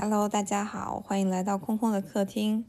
[0.00, 2.64] Hello，大家好，欢迎来到空空的客厅。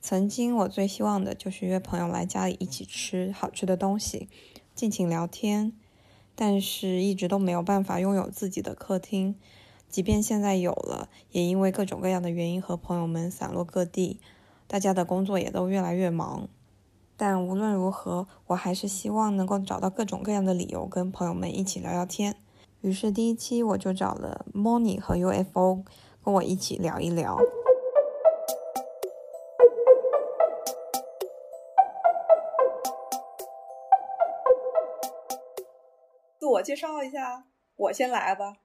[0.00, 4.28] 曾经我最希望的就是约朋友来家里一起吃好吃的东西，
[4.72, 5.72] 尽情聊天，
[6.36, 9.34] 但是一直都没有办法拥有自己的客厅。
[9.88, 14.20] 即便现在有了，也因为各种各样的原因和朋友们散落各地，
[14.68, 16.48] 大家的工作也都越来越忙。
[17.16, 22.36] 但无论如何，我还是希望能够找到各种各样的理由跟朋友们一起聊聊天。
[22.82, 25.82] 于是第一期我就找了 Moni 和 UFO。
[26.26, 27.38] 跟我一起聊一聊。
[36.36, 38.56] 自我介绍一下，我先来吧。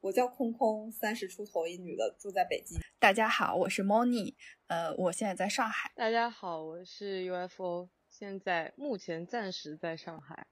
[0.00, 2.80] 我叫空空，三十出头一女的，住在北京。
[2.98, 4.34] 大家好，我是 Moni，
[4.68, 5.92] 呃，我现在在上海。
[5.94, 10.46] 大家好，我是 UFO，现在目前暂时在上海。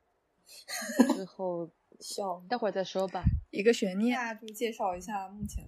[1.17, 3.23] 之后笑，待会儿再说吧。
[3.51, 4.15] 一个悬念。
[4.15, 5.65] 那就介绍一下目前。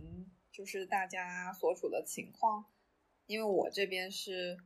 [0.52, 2.66] 就是大家所处的情况，
[3.26, 4.58] 因为我这边是，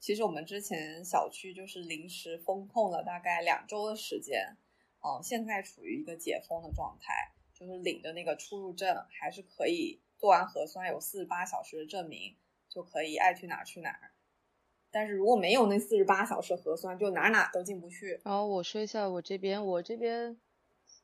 [0.00, 4.56] 其实我们之前小区就是临时封控了大概两周的时间，
[5.04, 12.36] 嗯，现在处于一个解封的状态，就是领着那个出入证还是可以做完核酸有四十八小时的证明
[12.68, 14.10] 就可以爱去哪儿去哪儿，
[14.90, 18.20] 但是如果没有那四十八小时核酸，就哪哪都进不去。
[18.24, 20.40] 然后我说一下我这边，我这边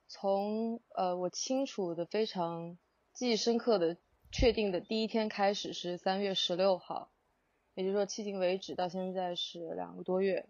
[0.09, 2.77] 从呃我清楚的非常
[3.15, 3.97] 记忆深刻的。
[4.39, 7.11] 确定的第一天开始是三月十六号，
[7.73, 10.47] 也就是说，迄今为止到现在是两个多月，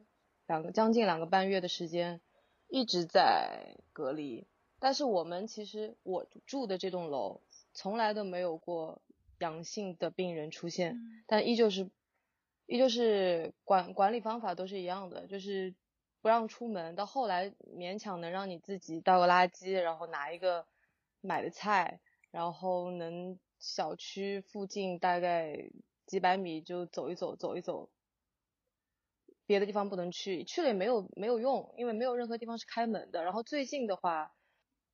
[0.48, 2.20] 两个将近两个半月的时间，
[2.66, 4.48] 一直在隔离。
[4.80, 7.42] 但是我们其实我住的这栋楼
[7.74, 9.02] 从来都没有过
[9.38, 11.88] 阳性的病人出现，但依旧是
[12.66, 15.76] 依旧是管管理方法都是一样的，就是
[16.20, 16.96] 不让出门。
[16.96, 20.66] 到后来勉强能让你自己倒个垃圾，然后拿一个
[21.20, 22.00] 买的菜，
[22.32, 23.38] 然后能。
[23.66, 25.70] 小区附近大概
[26.06, 27.90] 几百米就走一走，走一走，
[29.44, 33.24] 别的地方不能去，去了也没有没有用，因为没有任何地方是开门的。
[33.24, 34.32] 然后最近的话，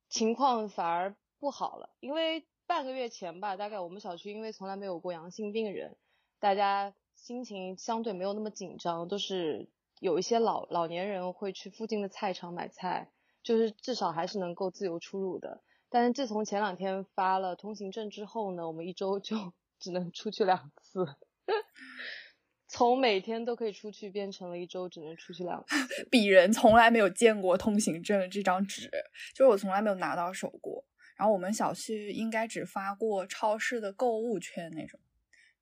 [0.09, 5.95] 情况反而不好了，因为半个月前吧，大概我们小区因为从来没有过阳性病人，
[6.39, 9.69] 大家心情相对没有那么紧张，都是
[9.99, 13.11] 有一些老老年人会去附近的菜场买菜，
[13.43, 15.61] 就是至少还是能够自由出入的。
[15.93, 21.05] 但是自从前两天发了通行证之后呢，我们一周就 只能出去两次，
[22.67, 25.75] 从每天都可以出去变成了一周只能出去两次。
[26.09, 28.89] 鄙人从来没有见过通行证这张纸，
[29.35, 30.83] 就是我从来没有拿到手过。
[31.15, 34.99] 然后我们小区应该只发过超市的购物券那种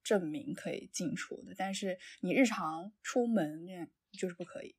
[0.01, 3.67] 证明可以进出的，但是你日常出门
[4.13, 4.77] 就是不可以。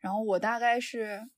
[0.00, 1.30] 然后我大概是。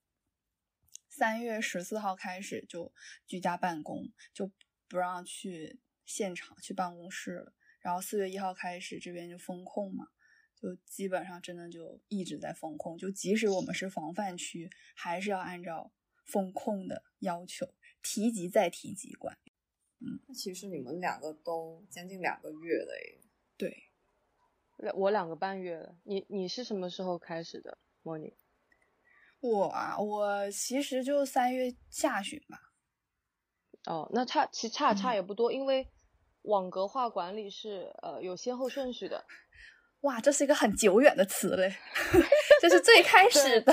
[1.16, 2.92] 三月十四号开始就
[3.24, 4.50] 居家办公，就
[4.88, 7.54] 不让去现场去办公室了。
[7.78, 10.08] 然后四月一号开始这边就封控嘛，
[10.56, 12.98] 就基本上真的就一直在封控。
[12.98, 15.92] 就即使我们是防范区，还是要按照
[16.24, 19.38] 封控的要求提级再提级管。
[20.00, 23.20] 嗯，那其实你们两个都将近两个月了诶。
[23.56, 23.84] 对，
[24.94, 25.96] 我两个半月了。
[26.02, 28.34] 你你是什么时候开始的，莫妮？
[29.46, 32.72] 我啊，我其实就三月下旬吧。
[33.84, 35.86] 哦，那差其实差差也不多，因为
[36.42, 39.26] 网格化管理是呃有先后顺序的。
[40.00, 41.74] 哇，这是一个很久远的词嘞，
[42.62, 43.72] 这是最开始的，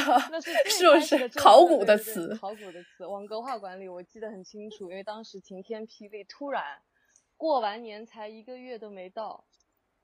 [0.65, 2.35] 是不是考古的词？
[2.39, 6.81] 考古的词，网格化管理我记得很清楚，因为当时晴天霹雳，突然
[7.37, 9.45] 过完年才一个月都没到，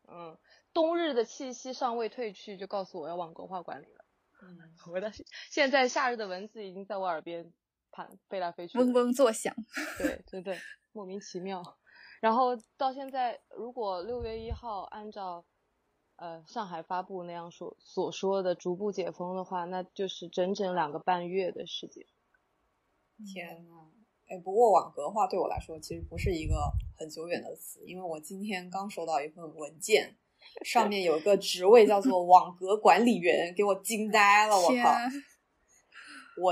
[0.08, 0.38] 嗯，
[0.74, 3.97] 冬日的气息尚未褪去，就告诉我要网格化管理了。
[4.42, 4.58] 嗯，
[4.92, 5.12] 我的
[5.50, 7.52] 现在夏日的蚊子已经在我耳边
[7.92, 9.54] 盘飞来飞去，嗡嗡作响。
[9.98, 10.60] 对对对，
[10.92, 11.64] 莫名其妙。
[12.22, 15.44] 然后到现在，如果六月一号按照
[16.18, 22.06] 呃上海发布那样说所说的逐步解封的话，那就是整整两个半月的时间。
[23.26, 23.92] 天呐，
[24.28, 30.16] 哎，不过网格化对我来说其实不是一个很久远的词，因为我今天刚收到一份文件。
[30.64, 34.56] 上面有个职位叫做网格管理员，给我惊呆了！
[34.56, 34.96] 我靠，
[36.42, 36.52] 我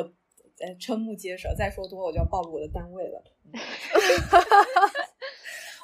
[0.60, 3.24] 呃瞠目结舌，再说多我就要暴露我的单位了。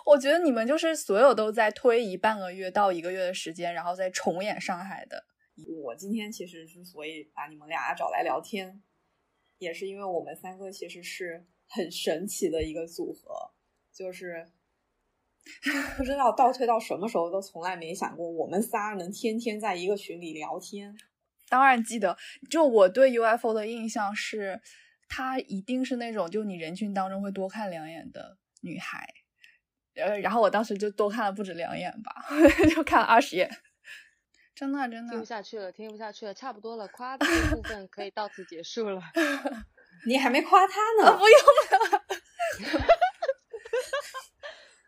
[0.06, 5.26] 我觉得你们就是所有都在推移半个月到一个月的时间，然后再重演上海的。
[5.84, 8.82] 我今天其实之所以把你们俩找来聊天，
[9.58, 13.52] 也是因为我们三个其实是很神奇的一个组合，
[13.94, 14.52] 就是。
[15.98, 20.96] 不知道倒退到什么时候，都从来没想过我们仨能天天在一个群里聊天。
[21.50, 22.18] 当然记得，
[22.50, 24.62] 就我对 UFO 的印象是，
[25.10, 29.08] 她一定是那种就你人群当中会多看两眼的女孩。
[29.96, 32.16] 呃，然后我当时就多看了不止两眼吧，
[32.74, 33.50] 就看了二十眼，
[34.56, 39.02] 真的真的听不下去了，听不下去了，差不多了，夸的部分可以到此结束了。
[40.08, 41.40] 你还没夸他呢，不用
[41.82, 43.01] 了。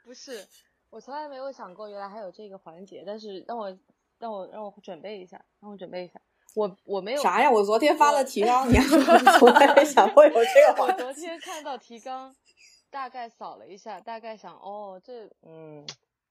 [0.04, 0.46] 不是，
[0.90, 3.78] 我从来没有想过原来还有这个环节，但是让我
[4.20, 6.22] 让我让我准备一下，让我准备一下。
[6.56, 7.50] 我我没有啥呀？
[7.50, 12.36] 我昨天发了提纲，你还从来没 想过有这个我昨天看到提纲，
[12.92, 15.84] 大概扫了一下，大概想哦，这嗯，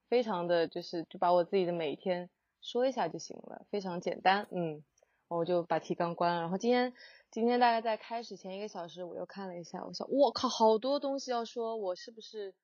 [0.09, 2.31] 非常的就是就把我自己的每一天
[2.61, 4.85] 说一下就行了，非常简单，嗯，
[5.27, 6.41] 我就把提纲关了。
[6.43, 6.93] 然后今天
[7.33, 12.55] 今天大概在开始前一个小时，我又看了一下，我想我靠，好多东西要说，我是不是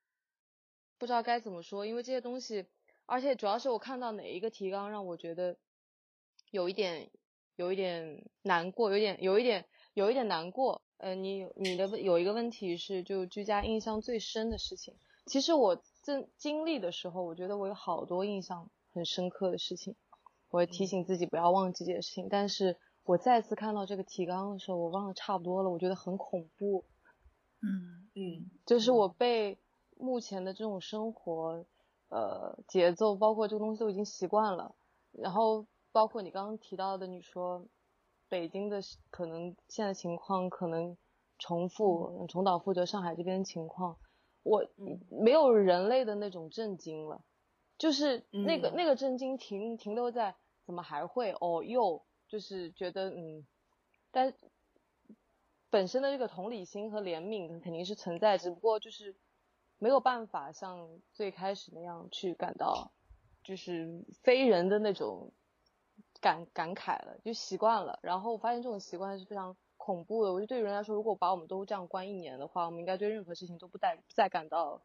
[0.99, 1.87] 不知道该怎么说？
[1.87, 2.67] 因为这些东西，
[3.06, 5.56] 而且主要是我看到哪一个提纲让我觉得
[6.50, 7.11] 有一点。
[7.59, 10.81] 有一点难过，有点有一点有一点难过。
[10.99, 14.95] 呃，你你的有一个问题是，就居家印象最深的事情。
[15.27, 19.97] 其实我正经历的时候，我觉得我有好多印象很深刻的事情，
[20.50, 22.29] 我提醒自己不要忘记这件事情。
[22.31, 25.69] 但是我再次看到这个提纲的时候，我忘了差不多了。
[25.69, 26.85] 我觉得很恐怖。
[27.61, 29.59] 嗯嗯，就是我被
[29.99, 31.67] 目前的这种生活
[32.09, 34.75] 呃节奏，包括这个东西都已经习惯了，
[35.12, 35.67] 然后。
[35.91, 37.67] 包括你刚刚提到的，你说
[38.29, 38.81] 北京的
[39.11, 40.97] 可能现在情况可能
[41.39, 43.97] 重复重蹈覆辙，上海这边情况，
[44.43, 44.69] 我
[45.09, 47.25] 没有人类的那种震惊了，
[47.79, 50.37] 就是那个那个震惊停停留在
[50.67, 53.47] 怎么还会哦又就是觉得嗯，
[54.12, 54.35] 但
[55.71, 59.17] 本身的这个同理心和怜悯肯定是存在，只不过就是
[59.78, 62.92] 没有办法像最开始那样去感到
[63.42, 65.32] 就是非人的那种。
[66.20, 70.32] 感感慨了，就习惯了，然后我发现这种习惯是非常恐怖的。
[70.32, 74.82] 我觉得对于人来说，如果把我们都这样关一年的话，我们应该对任何事情都不带再感到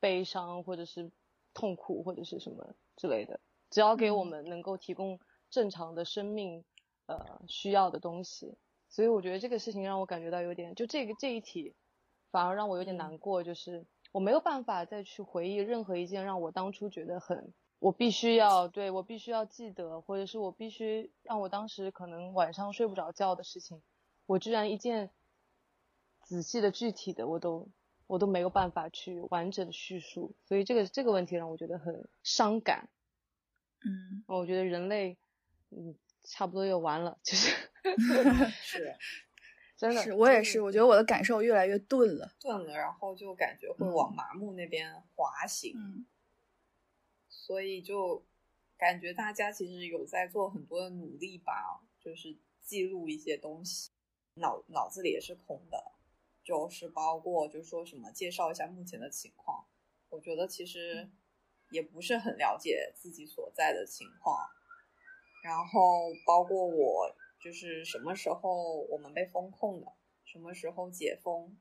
[0.00, 1.12] 悲伤或者是
[1.54, 3.38] 痛苦或者是什么之类的。
[3.70, 6.64] 只要给我们能够提供正常的生命
[7.06, 11.72] 呃需要的东西，所以我觉得这个事情让我感觉到有点，就这个这一题
[12.32, 17.52] 反而让我有点难过，就是我没有办法再去回忆任何一件让我当初觉得很。
[17.80, 23.80] 我必须要对我必须要记得，或者是我必须让我当时可能晚上睡不着觉的事情，
[24.26, 25.10] 我居然一件
[26.24, 27.68] 仔细的具体的我都
[28.08, 32.88] 我都没有办法去完整叙述，所以这个这个问题让我觉得很伤感。
[33.86, 35.16] 嗯，我觉得人类
[35.70, 35.94] 嗯
[36.24, 37.54] 差不多又完了，就是
[38.60, 38.96] 是
[39.78, 45.72] 真的是我也是，我觉得我的感受越来越钝了，钝了，然后就感觉会往麻木那边滑行。
[45.76, 46.04] 嗯。
[47.28, 48.26] 所以就
[48.76, 53.92] 感觉大家其实有在做很多的努力吧，就是记录一些东西，
[54.34, 55.92] 脑脑子里也是空的，
[56.42, 59.64] 就是包括就说什么介绍一下目前的情况。
[60.10, 61.08] 我觉得其实
[61.70, 64.36] 也不是很了解自己所在的情况，
[65.44, 69.86] 然后包括我就是什么时候我们被封控的，
[70.24, 71.56] 什么时候解封，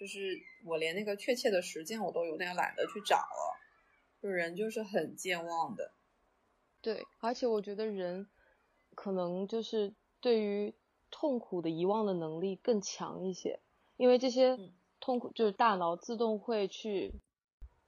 [0.00, 3.56] 就是我连那个确切的时间我都有点懒得去找了。
[4.22, 5.92] 就人就是很健忘的，
[6.80, 8.26] 对，而且我觉得人
[8.94, 10.74] 可能就是对于
[11.10, 13.60] 痛苦的遗忘的能力更强一些，
[13.98, 14.58] 因为这些
[15.00, 17.20] 痛苦就是大脑自动会去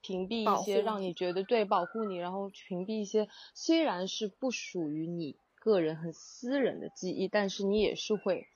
[0.03, 5.39] 屏蔽一些让你觉得对保护你，然后屏蔽一些虽然是不属于你
[5.69, 8.49] 个人很私人的记忆，但是你也是会。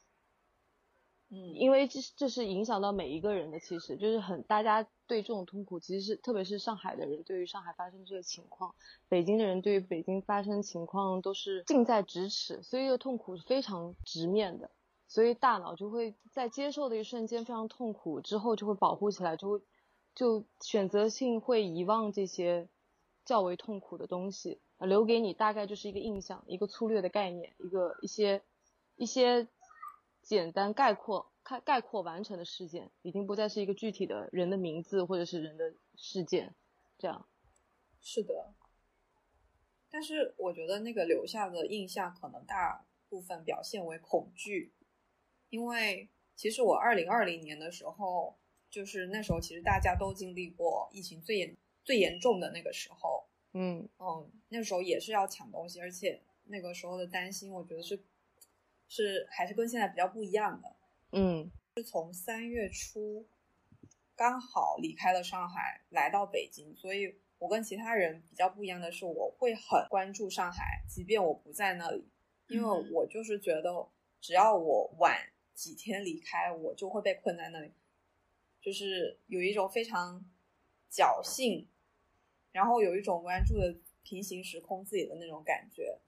[1.34, 8.74] 嗯，因为这这是影响到每一个人的，其实就是很大家对这种痛苦，其实是特别是上海的人，对于上海发生这个情况，
[9.08, 14.70] 北京的人对于北京发生情况都是近在咫尺，所以这个痛苦是非常直面的，
[15.08, 19.62] 所以大脑就会在接受的一瞬间非常痛苦之后就会保护起来，就会
[20.14, 22.68] 就选择性会遗忘这些
[23.24, 28.42] 较为痛苦的东西，留给你大概就是一个印象，一个粗略的概念，一个一些
[28.96, 29.48] 一些。
[30.24, 36.54] 简单概括、概概括完成的事件，已经不再是一个具体的人的名字或者是人的事件，
[36.96, 37.26] 这样。
[38.00, 38.54] 是的。
[39.90, 44.72] 但是我觉得那个留下的印象可能大部分表现为恐惧，
[45.50, 48.38] 因为其实我二零二零年的时候，
[48.70, 53.26] 就是那时候其实大家都经历过疫情最严最严重的那个时候。
[53.52, 53.88] 嗯。
[53.98, 58.02] 嗯，那时候也是要抢东西，而且那个时候的担心，我觉得是。
[58.94, 60.76] 是还是跟现在比较不一样的，
[61.12, 63.26] 嗯，是从三月初
[64.14, 72.06] 刚好离开了上海，来到北京，所以我跟其他人比较不一样的是，我会很关注上海，即便我不在那里，
[72.48, 73.88] 因为我就是觉得
[74.20, 77.72] 只要我晚几天离开，我就会被困在那里，
[78.60, 80.22] 就是有一种非常
[80.90, 81.66] 侥幸，
[82.52, 85.98] 然后有一种关注的平行时空自己的那种感觉。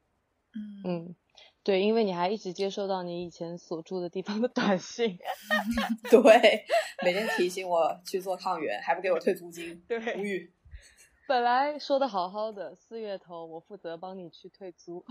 [0.55, 1.17] 嗯嗯，
[1.65, 5.19] 对，因为你还一直接收到你以前所住的地方的短信，
[6.09, 6.65] 对，
[7.03, 10.53] 每天提醒我去做抗原，还不给我退租金，对无语。
[11.27, 15.05] 本来说的好好的，四月头我负责帮你去退租，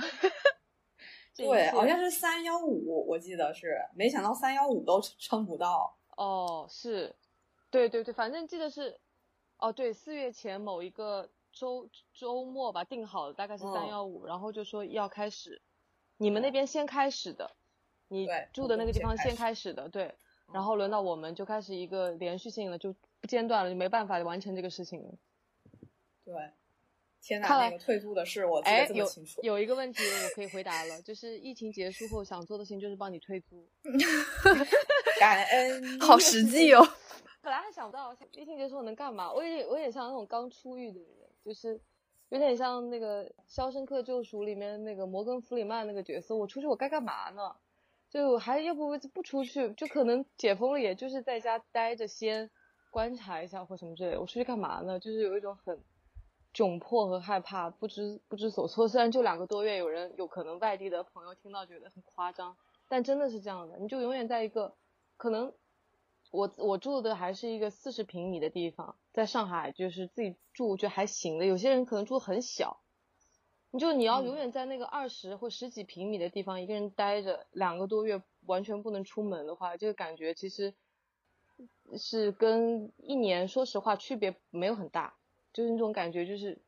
[1.35, 5.97] 对，好像是三幺五，我记得是，没想到三幺五都撑不到。
[6.15, 7.15] 哦，是，
[7.71, 9.01] 对对对，反正记得是，
[9.63, 15.61] 哦对，四月前某一个周周末吧，定好的大概是嗯三幺五，然后就说要开始，
[16.17, 17.49] 你们那边先开始的，
[18.09, 20.13] 你住的那个地方先先开开始的，对，
[20.51, 25.13] 然后轮到我们就开始一个连续性了，就不间断了，就没办法完成这个事情了。
[26.25, 26.33] 对，
[27.21, 29.41] 天哪，看来那个退租的事我记哎得，这么有清楚。
[29.43, 33.65] 有一个问题我可以回答了，就是疫情结束后想做的事情就是帮你退租。
[35.21, 36.85] 感恩，好实际哦。
[37.43, 41.79] 本来还想不到疫情结束能干嘛，我也我也像那种刚出狱的人，就是
[42.29, 47.53] 有点像那个《肖申克救赎》里面那个摩根弗里曼那个角色，我出去我该干嘛呢？
[48.09, 52.49] 就还要不不出去，就可能解封了，也就是在家待着先
[52.91, 54.17] 观察一下或什么之类。
[54.17, 54.97] 我出去干嘛呢？
[54.97, 55.83] 就是有一种很
[56.53, 58.87] 窘迫和害怕，不知不知所措。
[58.87, 62.55] 虽然就两个多月，有人有可能外地的朋友听到觉得很夸张，
[62.87, 64.75] 但真的是这样的，你就永远在一个
[65.17, 65.51] 可能
[66.33, 72.79] 我我住的还是一个四十平米的地方，在上海就是自己住就还行的，有些人可能住很小，
[73.69, 80.73] 你就你要嗯永远在那个二十或十几平米的地方一个人待着两个多月，完全不能出门的话，这个感觉其实
[81.99, 85.13] 是跟一年说实话区别没有很大，
[85.53, 86.59] 就是那种感觉就是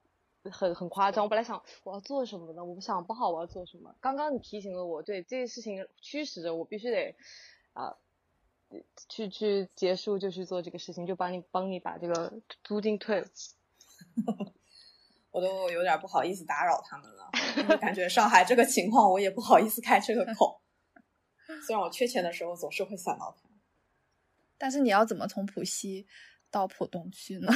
[0.43, 1.25] 很很夸张。
[1.25, 2.63] 我本来想我要做什么呢？
[2.63, 3.95] 我想不好我要做什么。
[3.99, 7.15] 刚刚你提醒了我，对这个事情驱使着我必须得
[7.73, 7.97] 啊、
[9.09, 13.27] 去去结束就去做这个事情，就帮你帮你把这个租金退了。
[15.31, 17.29] 我都有点不好意思打扰他们了，
[17.79, 20.61] 感觉上海这个情况，我也不好意思开这个口。
[21.67, 23.49] 虽然我缺钱的时候总是会想到他。
[24.57, 26.07] 但是你要怎么从浦西
[26.49, 27.51] 到浦东去呢？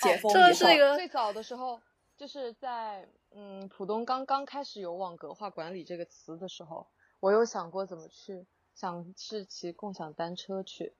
[0.00, 1.78] 解封以后，这是一个最早的时候，
[2.16, 6.86] 就是在嗯浦东刚刚开始有网格化管理这个词的时候，
[7.20, 10.94] 我有想过怎么去，想是骑共享单车去。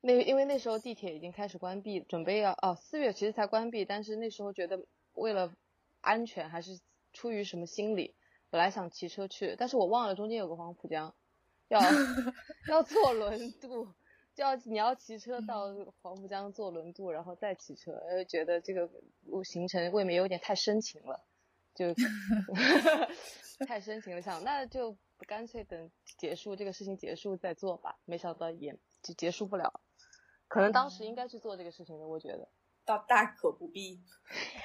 [0.00, 5.52] 那因为那时候地铁已经开始关闭，准备要哦四月其实才关闭，但是那时候觉得为了
[6.00, 6.78] 安全还是
[7.12, 8.14] 出于什么心理，
[8.50, 11.12] 本来想骑车去，但是我忘了中间有个黄浦江，
[11.68, 11.80] 要
[12.68, 13.86] 要坐轮渡，
[14.34, 18.88] 就要你要骑车到黄浦江坐轮渡，然后再骑车，呃，觉得这个
[19.24, 21.24] 路行程未免有点太深情了，
[21.74, 21.86] 就
[23.66, 29.80] 太深情了，想那就干脆等结束这个事情结束再做吧，没想到也就结束不了，
[30.48, 32.48] 可能当时应该去做这个事情的，我觉得。
[32.84, 34.00] 倒大可不必，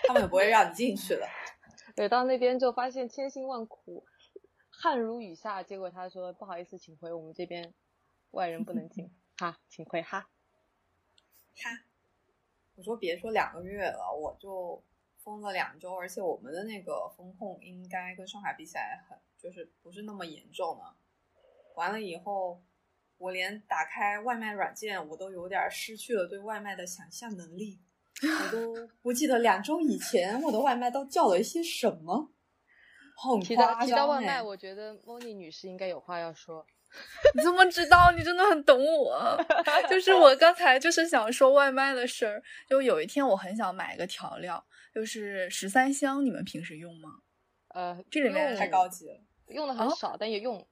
[0.07, 1.27] 他们也不会让你进去的。
[1.95, 4.05] 对，到那边就发现千辛万苦，
[4.69, 7.73] 汗如雨下，结果他说不好意思，请回我们这边，
[8.29, 10.29] 外人不能进， 哈，请回哈。
[11.55, 11.83] 哈，
[12.75, 14.83] 我说别说两个月了，我就
[15.17, 20.83] 封了两周，而且我们的那个风控应该跟上海比起来很，就是不是那么严重呢。
[21.75, 22.61] 完了以后，
[23.17, 27.79] 我连打开外卖软件，我都有点失去了对外卖的想象能力。
[28.21, 32.31] 我都 不记得两周以前我的外卖都叫了一些什么，
[33.17, 36.65] 很提夸张到提到外卖，哎我觉得莫妮女士应该有话要说。
[37.33, 38.11] 你怎么知道？
[38.11, 39.17] 你真的很懂我。
[39.89, 42.43] 就是我刚才就是想说外卖的事儿。
[42.67, 44.61] 就有一天我很想买一个调料，
[44.93, 47.09] 就是十三香，你们平时用吗？
[47.69, 49.21] 呃，这里面用太高级了。
[49.51, 50.67] 用的很哦少，但也用。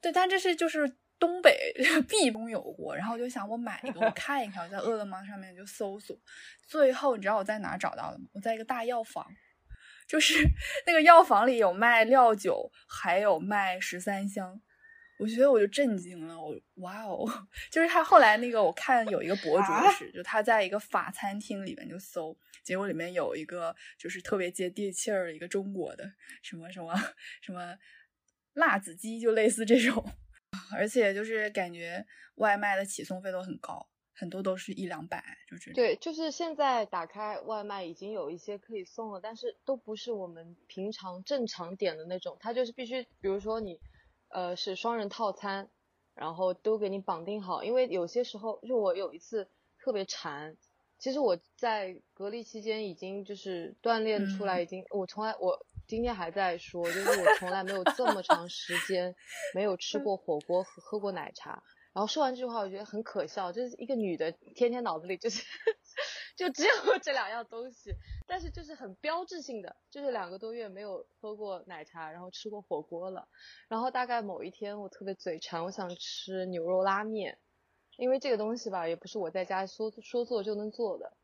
[0.00, 1.74] 对，但这是就是东北
[2.08, 6.18] 必拥有过，然后我就想我买一个，我 看一看，我在饿了么上面就搜索，
[6.66, 8.26] 最后你知道我在哪儿找到的吗？
[8.32, 9.26] 我在一个大药房，
[10.06, 10.34] 就是
[10.86, 14.60] 那个药房里有卖料酒，还有卖十三香。
[15.16, 16.52] 我觉得我就震惊了，我
[16.82, 17.24] 哇哦！
[17.70, 26.92] 就是他后来那个，我看有一个博主是，就他在一个法餐厅里面就搜，结果里面有一个就是特别接地气儿的一个中国的什么什么
[27.40, 27.78] 什么
[28.54, 30.04] 辣子鸡，就类似这种，
[30.76, 32.04] 而且就是感觉
[32.36, 35.74] 外卖的起送费都很高，很多都是一两百，就这种。
[35.74, 43.80] 对，就是现在打开外卖已经有一些可以送了，但是都不是我们平常正常点的那种，它就是必须，比如说你，
[44.28, 45.68] 呃，是双人套餐，
[46.14, 50.56] 然后都给你绑定好，因为有些时候，就我有一次特别馋，
[50.98, 59.14] 其实我在隔离期间已经就是锻炼出来，已经、我从来我今天还在说，就是我从来没有这么长时间
[59.54, 61.62] 没有吃过火锅和喝过奶茶。
[61.92, 65.44] 然后说完这句话，我觉得很可笑，就是一个女的天天脑子里就是
[66.36, 67.94] 就只有这两样东西，
[68.26, 73.28] 但是就是很标志性的，就是两个多月没有喝过奶茶，然后吃过火锅了，
[73.68, 77.38] 然后大概某一天我特别嘴馋，我想吃牛肉拉面，
[77.96, 81.16] 因为这个东西吧，也不是我在家说说做就能做的，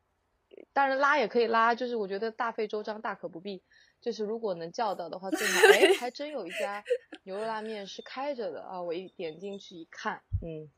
[0.73, 3.63] 当然拉也可以拉，就是我觉得大费周章大可不必，
[4.01, 6.83] 就是如果能叫到的话最好，哎，还真有一家
[7.23, 10.69] 牛肉拉面是开着的啊，我一点进去一看，嗯，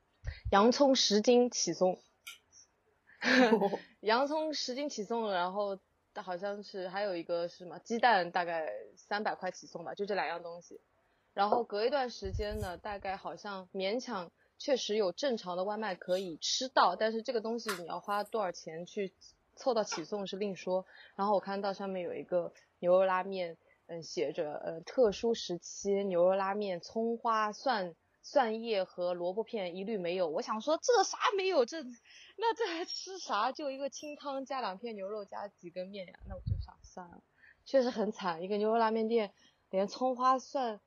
[0.51, 1.99] 洋葱十斤起送。
[4.01, 5.79] 洋葱十斤起送，然后
[6.15, 10.81] 好像是还有一个是什么鸡蛋，大概三百块起送吧，就这两样东西。
[11.33, 19.13] 然后隔一段时间呢，大概好像勉强确实有正常的外卖可以吃到，但是这个东西你要花多少钱去
[19.55, 20.85] 凑到起送是另说。
[21.15, 23.57] 然后我看到上面有一个牛肉拉面，
[23.87, 27.95] 嗯，写着呃特殊时期牛肉拉面，葱花蒜。
[28.25, 31.83] 蒜叶和萝卜片一律没有，我想说这啥没有，这
[32.37, 33.51] 那这还吃啥？
[33.51, 36.17] 就一个清汤加两片牛肉加几根面呀？
[36.25, 37.21] 那我就想算了，
[37.65, 39.33] 确实很惨，一个牛肉拉面店
[39.69, 40.79] 连葱花蒜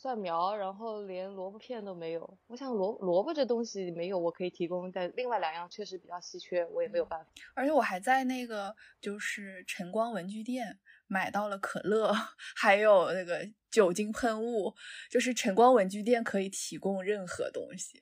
[0.00, 2.38] 蒜苗，然后连萝卜片都没有。
[2.46, 7.30] 我想萝萝卜这东西没有，我可以提供，但另外两样确实比较稀缺，我也没有办法。
[7.54, 10.78] 而且我还在那个就是晨光文具店。
[11.12, 12.14] 买到了可乐，
[12.54, 14.72] 还有那个酒精喷雾，
[15.10, 17.98] 就是晨光文具店可以提供任何东西，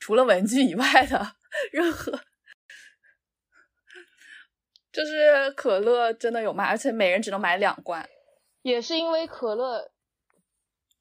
[0.00, 1.36] 除了文具以外的
[1.70, 2.10] 任何，
[4.90, 8.10] 就是可乐真的有卖，而且每人只能买两罐。
[8.62, 9.88] 也是因为可乐，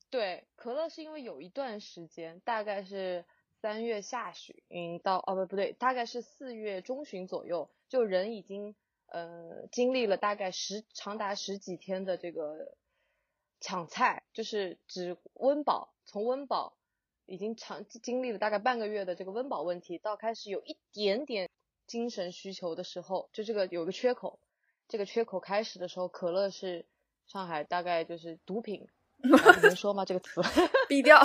[0.10, 3.26] 对，可乐是因为有一段时间，大概是
[3.62, 4.56] 三月下旬
[5.04, 8.76] 到哦不不对，大概是四月中旬左右，就人已经。
[9.10, 12.76] 呃，经历了大概十长达十几天的这个
[13.62, 16.76] 抢菜，就是指温饱，从温饱
[17.26, 21.50] 已经长经历了大概半个月的这个温饱问题，到开始有一点点
[21.86, 24.42] 精神需求的时候，就这个有个缺口，
[24.90, 26.86] 这个缺口开始的时候，可乐是
[27.28, 28.90] 上海大概就是毒品，
[29.62, 30.06] 能说吗？
[30.06, 30.42] 这个词
[30.90, 31.22] 毙掉，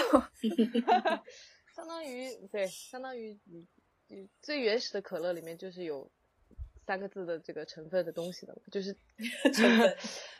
[1.75, 3.67] 相当于对，相当于你
[4.09, 6.11] 你最原始的可乐里面就是有。
[6.85, 8.93] 三个字的这个成分的东西的，就是
[9.55, 9.97] 成 分，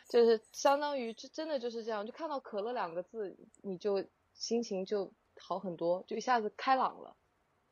[0.09, 7.15] 就是相当于，就真的就是这样，就看到可乐两个字，你就心情就好很多，就一下子开朗了。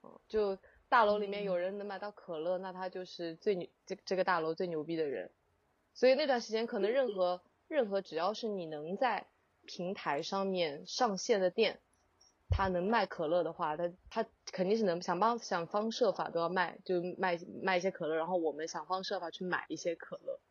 [0.04, 5.30] 嗯，就大楼里面有人能买到可乐，那他就是最牛，这这个大楼最牛逼的人。
[5.94, 9.28] 所以那段时间，可能任何任何只要是你能在
[9.72, 11.80] 平台上面上线的店。
[12.54, 20.42] 他能卖可乐的话，他他肯定是能想方想方设法都要卖，就卖卖一些可乐，然后我们想方设法去买一些可乐。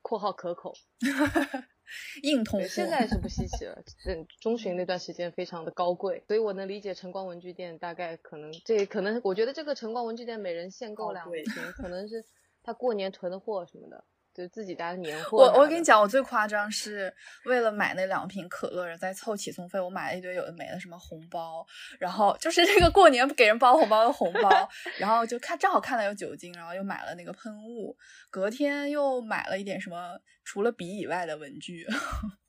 [0.00, 0.72] 括号可口，
[2.22, 2.66] 硬通货。
[2.66, 11.44] 现在是不稀奇了，嗯，中旬那段时间非常的高贵，所以我能理解晨光文具店大概可能这可能，我觉得这个晨光文具店每人限购两瓶，
[11.76, 12.24] 可能是
[12.62, 14.04] 他过年囤的货什么的。
[14.34, 15.38] 就自己家的年货。
[15.38, 21.64] 我我跟你讲，我最夸张是为了买那两瓶可乐，然后再凑起送费，我买了一堆有的没的什么红包，
[22.00, 24.68] 然后就是那个过年给人包红包的红包，
[24.98, 27.96] 然后就看正好看到有酒精，然后又买了那个喷雾，
[28.30, 31.86] 隔天又买了一点什么除了笔以外的文具，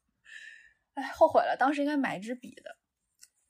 [0.95, 2.75] 哎，后悔了，当时应该买一支笔的。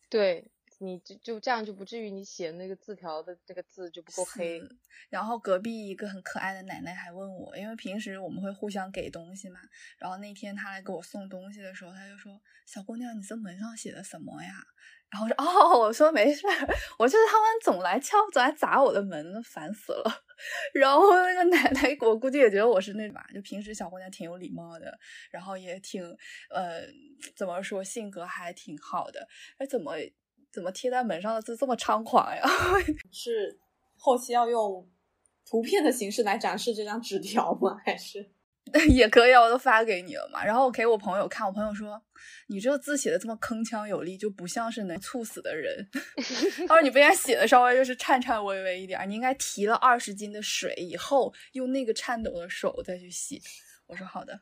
[0.09, 0.51] 对。
[0.79, 4.61] 你就就这样就不至于你写那个字条的这个字就不够黑。
[5.09, 9.59] 然后隔壁一个很可爱的奶奶还问我，因为平时我们会互相给东西嘛。
[9.97, 14.51] 然后那天她来给我送东西的时候，她就说：“小姑娘，你这门上写的什么呀？”
[15.11, 16.45] 然后说：“哦， 我说没事，
[16.97, 20.23] 我就是他们总来敲，总来砸我的门，烦死了。
[20.73, 24.97] ”然后那个奶奶，我估计也觉得我是那吧，就平时小姑娘挺有礼貌的，
[25.31, 26.03] 然后也挺
[26.49, 26.81] 呃，
[27.35, 29.25] 怎么说，性格还挺好的。
[29.57, 29.93] 哎，怎么？
[30.55, 32.41] 怎么贴在门上的字这么猖狂呀？
[33.11, 33.59] 是
[33.97, 34.89] 后期要用
[35.45, 37.77] 图片的形式来展示这张纸条吗？
[37.85, 38.31] 还是
[38.89, 40.43] 也可以，我都发给你了嘛。
[40.43, 42.01] 然后我给我朋友看，我朋友说
[42.47, 45.87] 你这个字写的这么铿锵有力，就不像是能猝死的人。
[46.67, 53.39] 他说你不应该写的稍微就是颤颤巍巍一点，你应该提了二十斤的水以后，用那个颤抖的手再去写。
[53.85, 54.41] 我说好的，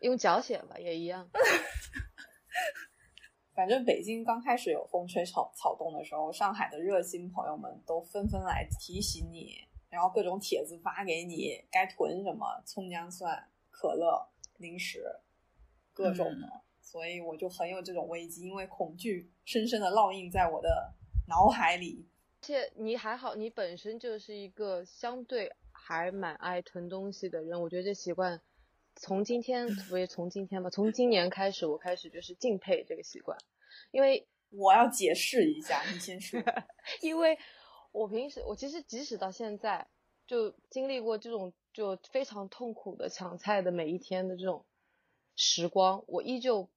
[0.00, 1.30] 用脚写吧，也一样。
[3.54, 9.56] 反正北京刚开始有风吹草草动的时候，上海的热心朋友们都纷纷来提醒你，
[9.90, 15.04] 然后各种帖子发给你，该囤什么葱姜蒜、可乐、零食，
[15.92, 16.62] 各种的。
[16.80, 20.94] 所以我就很有这种危机，因为恐惧深深的烙印在我的
[21.28, 22.06] 脑海里。
[22.40, 28.40] 而且你还好，你本身就是一个相对还蛮爱囤东西的人，我觉得这习惯。
[28.94, 33.36] 从今天不也从今天吧，从今年开始，我开始就是敬佩这个习惯，
[33.90, 36.40] 因为我要解释一下，你先说。
[37.00, 37.38] 因为
[37.90, 39.88] 我平时我其实即使到现在，
[40.26, 44.64] 就经历过这种就非常痛苦的抢菜的每一天的这种
[45.34, 46.68] 时光，我依旧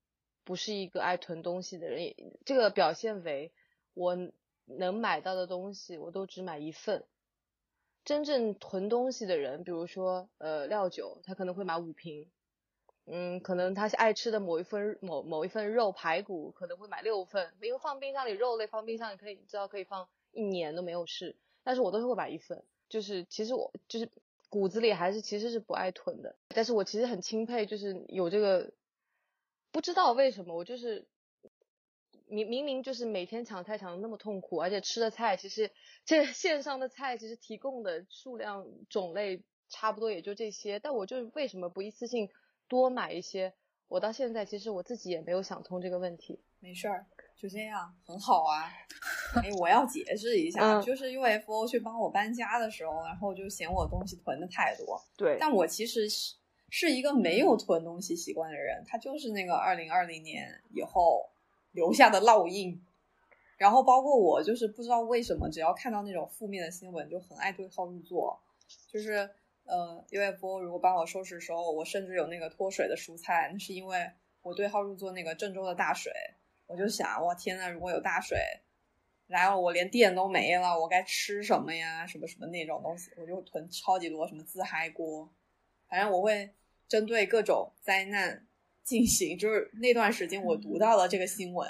[0.44, 2.16] 不是一个爱囤东西的人。
[2.46, 3.52] 这个表现为
[3.94, 4.18] 我
[4.66, 7.06] 能买到的东西，我都只买一份。
[8.06, 12.30] 真正囤东西的人，比如说呃料酒，他可能会买五瓶。
[13.08, 21.36] 嗯，可能他爱吃的某一份某某一份肉排骨，可能会买六份，因为放冰箱里肉类放冰箱里可以知道可以放一年都没有事。
[21.64, 24.10] 但是我都是会买一份，就是其实我就是
[24.50, 26.36] 骨子里还是其实是不爱囤的。
[26.48, 28.72] 但是我其实很钦佩，就是有这个
[29.72, 31.06] 不知道为什么，我就是
[32.28, 35.72] 明明明就是每天抢菜抢的那么痛苦，而且吃的菜其实
[36.06, 42.30] 这线上的菜其实提供的数量种类差不多也就这些，但我就是为什么不一次性。
[42.68, 43.54] 多买一些，
[43.88, 46.42] 我到现在其实我自己也没有想通这个问题。
[46.60, 47.06] 没事儿，
[47.38, 48.74] 就这样，很好啊。
[49.36, 55.00] 哎，我要解释一下，就是 UFO 去帮我搬家的时候，然后就嫌我东西囤的太多。
[55.16, 56.36] 对，但我其实是
[56.72, 61.30] 是一个没有囤东西习惯的人，他就是那个二零二零年以后
[61.76, 62.84] 留下的烙印。
[63.58, 68.42] 然后包括我，就是不知道为什么，只要看到那种负面的新闻，就很爱对号入座，
[68.92, 69.30] 就是。
[69.68, 74.12] 呃，UFO 如果帮我收拾的时候，我甚至有那个脱水的蔬菜，那是因为
[74.44, 76.14] 我对号入座那个郑州的大水，
[76.68, 78.38] 我就想，我天呐，如果有大水
[79.26, 82.06] 来了，我连电都没了，我该吃什么呀？
[82.06, 85.28] 什么什么那种东西，我就囤超级多，什么自嗨锅，
[85.90, 86.52] 反正我会
[86.88, 88.46] 针对各种灾难
[88.86, 91.68] 进行，就是那段时间我读到了这个新闻。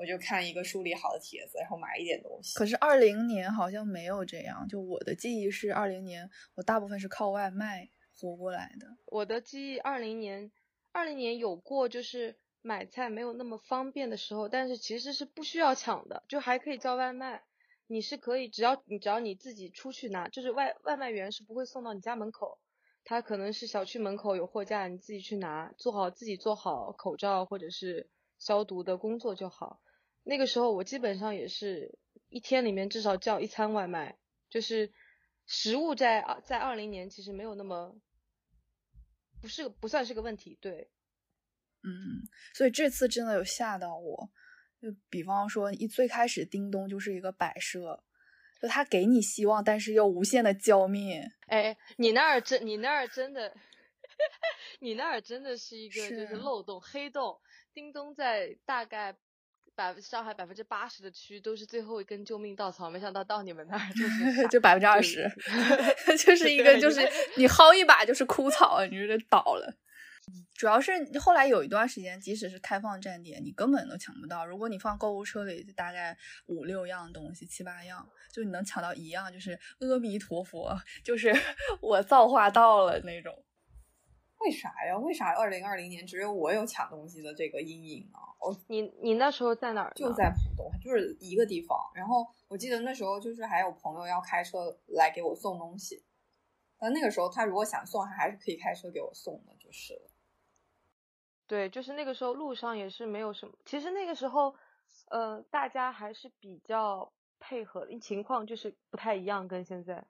[0.00, 2.56] 我就看一个梳理好的帖子，然后买一点东西。
[2.56, 8.86] 可是二零年好像没有这样，就我的记忆是二零年，我大部分是靠外卖活过来的。
[9.06, 10.52] 我的记忆二零年，
[10.92, 17.42] 二零年有过就是买菜没有那么方便的时候，但是其实是不需要抢的，就还可以叫外卖。
[17.88, 22.60] 你是可以，只要你只要你自己出去拿，就是外外卖员是不会送到你家门口，
[23.08, 28.06] 他可能是小区门口有货架，你自己去拿，做好自己做好口罩或者是
[28.38, 29.80] 消毒的工作就好。
[30.24, 34.18] 那个时候我基本上也是一天里面至少叫一餐外卖，
[34.50, 34.92] 就是
[35.46, 37.98] 食物在二在二零年其实没有那么
[39.40, 40.90] 不是不算是个问题，对，
[41.84, 44.30] 嗯，所以这次真的有吓到我，
[44.82, 48.04] 就比方说一最开始叮咚就是一个摆设，
[48.60, 51.30] 就他给你希望，但是又无限的浇灭。
[51.46, 53.52] 哎，你那儿真你那儿真的，
[54.80, 57.38] 你那儿真的是一个就是漏洞黑洞，
[57.72, 59.16] 叮咚在大概。
[59.74, 65.30] 百上海百分之八十的区都是最后一根救命稻草，没想到到你们那儿就是 就百分之二十，
[66.18, 67.00] 就是一个就是
[67.36, 69.72] 你薅一把就是枯草，你就倒了。
[70.54, 74.44] 主要是后来有一段时间，即使是开放站点，你根本都抢不到。
[74.44, 81.32] 如果你放购物车里，大概五六样东西，七八样，就你能抢到一样，就是阿弥陀佛，就是
[81.80, 83.44] 我造化到了那种。
[84.40, 84.96] 为啥呀？
[84.98, 88.18] 为啥二零二零年只有我有抢东西的这个阴影呢？
[88.40, 89.92] 哦，你你那时候在哪儿？
[89.96, 91.76] 就在浦东，就是一个地方。
[91.92, 96.04] 然后我记得那时候就是还有朋友要开车来给我送东西，
[96.78, 100.10] 但那个时候他如果想送，他还是可以开车给我送的，就是了。
[101.48, 103.54] 对，就是那个时候路上也是没有什么。
[103.64, 104.54] 其实那个时候，
[105.10, 110.06] 呃，大家还是比较配合的，情况就是不太一样，跟现在，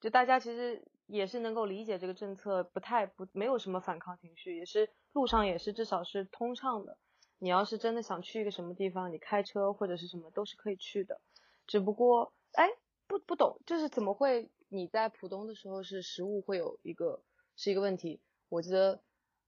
[0.00, 0.84] 就大家其实。
[1.06, 6.96] 也是能够理解这个政策，不太不没有什么反抗情绪，也是路上也是至少是通畅的。
[7.38, 11.20] 你要是真的想去一个什么地方，你开车或者是什么都是可以去的。
[11.66, 12.70] 只不过，哎，
[13.06, 17.22] 不不懂，就是怎么会你在浦东的时候是食物会有一个
[17.54, 18.22] 是一个问题？
[18.48, 19.03] 我记得，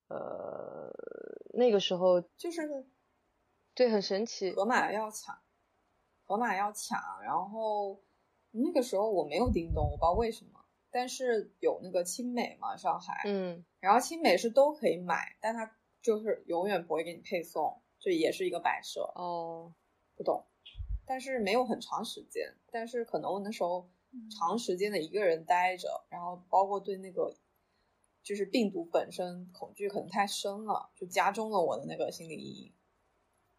[0.09, 0.93] 呃，
[1.55, 2.87] 那个时候就是
[3.75, 5.37] 对，很神奇，盒马要抢，
[6.25, 8.01] 盒马要抢，然后
[8.53, 10.61] 那个时候我没有叮咚，我不知道为什么。
[10.89, 19.75] 但是有那个青美嘛，上海，嗯，然后青美是都可以买，但它就是永远不会给你配送，这也是一个摆设哦，
[20.17, 20.47] 不懂，
[21.05, 23.91] 但是没有很长时间，但是可能我那时候
[24.39, 27.35] 长时间的一个人待着，然后包括对那个
[28.27, 32.73] 就是病毒本身恐惧可能太深了，就加重了我的那个心理阴影。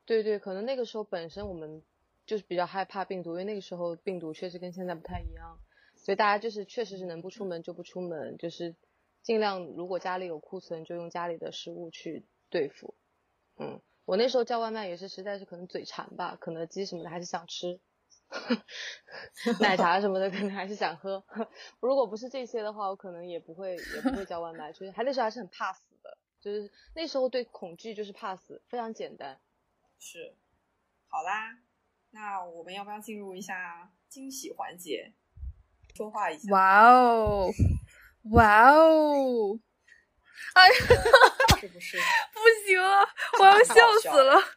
[0.03, 1.81] 对对，可能那个时候本身我们
[2.25, 5.57] 就是比较害怕病毒，因为那个时候病毒确实跟现在不太一样。
[5.95, 8.75] 所以大家就是确实是能不出门就不出门，就是
[9.21, 12.93] 尽量如果家里有库存就用家里的食物去对付。
[13.55, 17.79] 嗯，我那时候叫外卖也是实在是可能嘴馋吧，肯德基什么的还是想吃，
[19.61, 21.23] 奶茶什么的可能还是想喝。
[21.79, 29.39] 如果不是这些的话，我可能也不会也不会叫外卖，就是还那时候还是很怕死的，就是那时候对恐惧就是怕死，非常简单。
[29.99, 30.35] 是，
[31.07, 31.57] 好啦，
[32.11, 35.13] 那我们要不要进入一下惊喜环节？
[35.95, 36.51] 说话一下。
[36.51, 37.49] 哇哦，
[38.31, 39.59] 哇哦！
[40.53, 40.75] 哎呀，
[41.59, 41.97] 是不是？
[42.33, 43.07] 不行了，
[43.39, 44.35] 我要笑死了！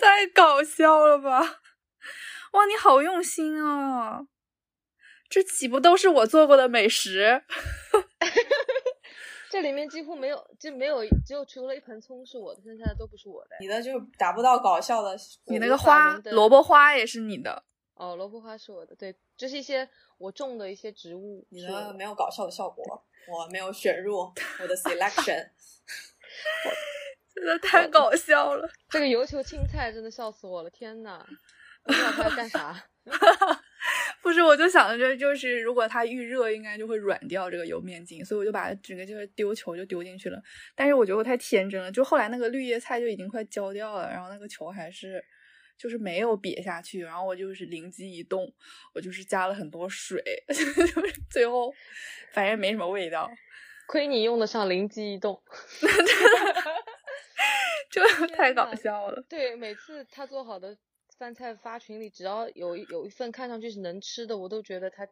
[0.00, 1.60] 太搞笑了吧！
[2.52, 4.26] 哇，你好用心啊！
[5.28, 7.44] 这岂不都是我做过的美食？
[9.50, 13.56] 这里面几乎没有，就没有，只有除了一盆葱是我的，剩下的都不是我的。
[13.60, 15.16] 你的就达不到搞笑的。
[15.44, 17.64] 你那个花，萝卜花也是你的。
[17.94, 21.46] 哦，萝卜花是我的，对，就是一些我种的一些植物。
[21.50, 25.50] 你的没有搞笑的效果，我没有选入我的 selection。
[27.40, 28.68] 真的太搞笑了！
[28.90, 31.24] 这个油球青菜真的笑死我了，天呐！
[31.82, 32.76] 不知道他要干啥。
[34.22, 40.38] 不是，我就想着，就是如果它预热，应该就会软掉这个油面筋，所以我就把整个就是丢球就丢进去了。
[40.76, 45.24] 但是我觉得我太天真了，就后来那个绿叶菜就已经快焦掉了，然后那个球还是
[45.78, 48.46] 就是没有瘪下去，然后我就是灵机一动，
[48.94, 51.72] 我就是加了很多水， 就是最后
[52.34, 53.30] 反正没什么味道。
[53.86, 55.42] 亏你用得上灵机一动，
[57.90, 59.22] 这太搞笑了。
[59.28, 60.78] 对，每次他做好的。
[61.18, 65.06] 饭菜发群里，只要有有一份看上去是能吃的，我都觉得他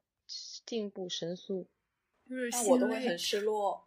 [0.64, 1.68] 进步神速，
[2.26, 3.86] 就是我都会很失落。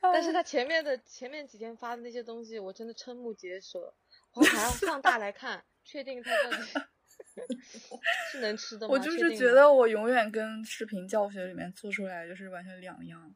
[0.00, 3.92] 但是他前面的前面几天发的那些东西，我真的瞠目结舌，
[4.32, 6.56] 我还要放大来看，确定他到底
[8.32, 8.94] 是能吃的吗？
[8.94, 13.34] 我就是觉得我永远跟视频教学里面做出来就是完全两样，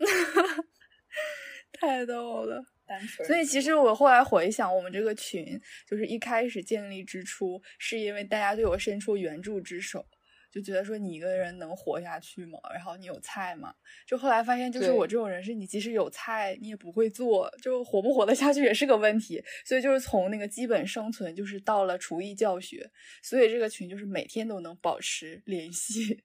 [1.72, 2.64] 太逗了。
[3.24, 10.04] 所以其实我后来回想，我们这个群就是一开始建立之初，是因为大家对我伸出援助之手，
[10.50, 12.58] 就觉得说你一个人能活下去吗？
[12.74, 13.72] 然后你有菜吗？
[14.04, 19.40] 就后来发现，就是我这种人，是你即使有菜，你也不会做，就活不活得下去也是个问题。
[19.64, 22.90] 所以就是从那个基本生存，就是到了厨艺教学，
[23.22, 26.24] 所以这个群就是每天都能保持联系。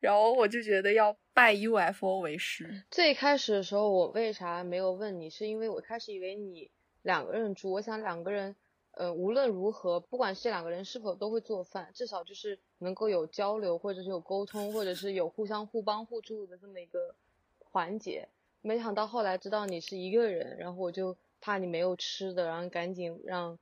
[0.00, 2.84] 然后我就觉得要拜 UFO 为师。
[2.90, 5.28] 最开始的时候，我为啥没有问你？
[5.28, 6.70] 是因为我开始以为你
[7.02, 8.54] 两个人住，我想两个人，
[8.92, 17.14] 呃，无论如何，不管是两个人是否都会做饭，至少就是能够有交流，或者是有沟通，或者是有互相互帮互助的这么一个
[17.58, 18.28] 环节。
[18.62, 23.58] 没想到后来知道你是一个人，然后我就怕你没有吃的，然后赶紧让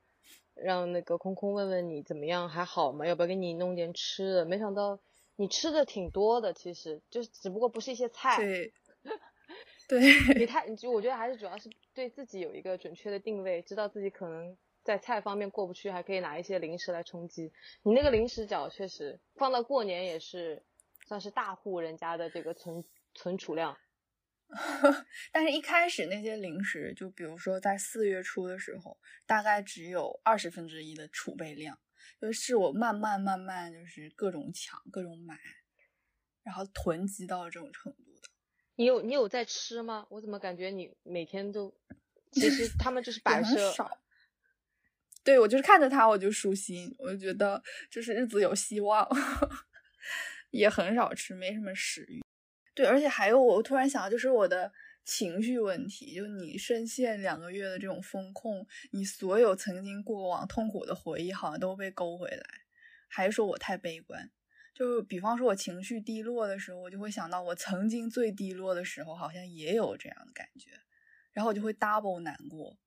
[0.53, 3.07] 让那个空空问问你怎么样，还好吗？
[3.07, 4.45] 要不要给你弄点吃的？
[4.45, 4.99] 没想到。
[5.37, 8.37] 你吃的挺多的，其实就是只不过不是一些菜。
[8.37, 8.73] 对，
[9.87, 17.53] 对你太，就我觉得还是主要是对自己有一个准确的定位，知道自己可能在菜方面过不去，还可以拿一些零食来充饥。
[17.83, 20.63] 你那个零食角确实放到过年也是
[21.07, 23.77] 算是大户人家的这个存存储量。
[25.33, 31.77] 但是，一开始那些零食，就比如说在四月初的时候，大概只有二十分之一的储备量。
[32.19, 35.37] 就是我慢慢慢慢就是各种抢各种买，
[36.43, 38.29] 然后囤积到这种程度的。
[38.75, 40.05] 你有你有在吃吗？
[40.09, 41.75] 我怎么感觉你每天都，
[42.31, 43.71] 其实他们就是 摆设。
[43.71, 43.99] 少。
[45.23, 49.07] 对我就是看着他我就舒心，我就觉得就是日子有希望。
[50.51, 52.23] 也很少吃，没什么食欲。
[52.73, 54.71] 对，而且还有我突然想到，就是我的。
[55.07, 62.45] 情绪问题，就你深陷两个月的这种风控，你所有曾经过往痛苦的回忆好像都被勾回来，
[63.07, 64.29] 还是说我太悲观？
[64.75, 70.71] 就比方说，我情绪低落的时候，我就会想到我曾经最低落的时候，好像也有这样的感觉，
[71.31, 72.77] 然后我就会 double 难过。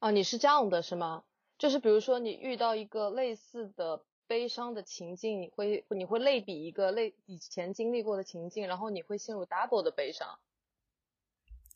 [0.00, 1.24] 哦，你是这样的是吗？
[1.58, 10.40] 就是比如说你遇到一个类似的悲伤的情境，你会你会类比一个类以前经历过的情境，然后你会陷入 double 的悲伤。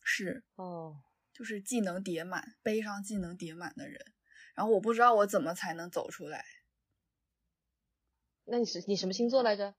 [0.09, 1.01] 是哦，
[1.33, 3.99] 就是技能叠满，悲伤技能叠满的人，
[4.55, 6.45] 然后我不知道我怎么才能走出来。
[8.45, 9.75] 那你是你什么星座来着？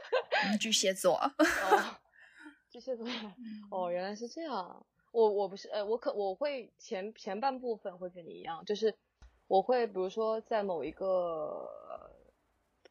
[0.60, 1.14] 巨蟹座。
[1.16, 1.96] 哦，
[2.68, 3.06] 巨蟹座。
[3.70, 4.86] 哦，原来是这样。
[5.12, 8.94] 我我不是，呃，我可我会前前半部分会跟你一样，就是
[9.46, 11.66] 我会比如说在某一个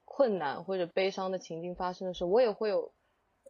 [0.06, 2.92] 困难或者悲伤的情境发生的时候，我也会有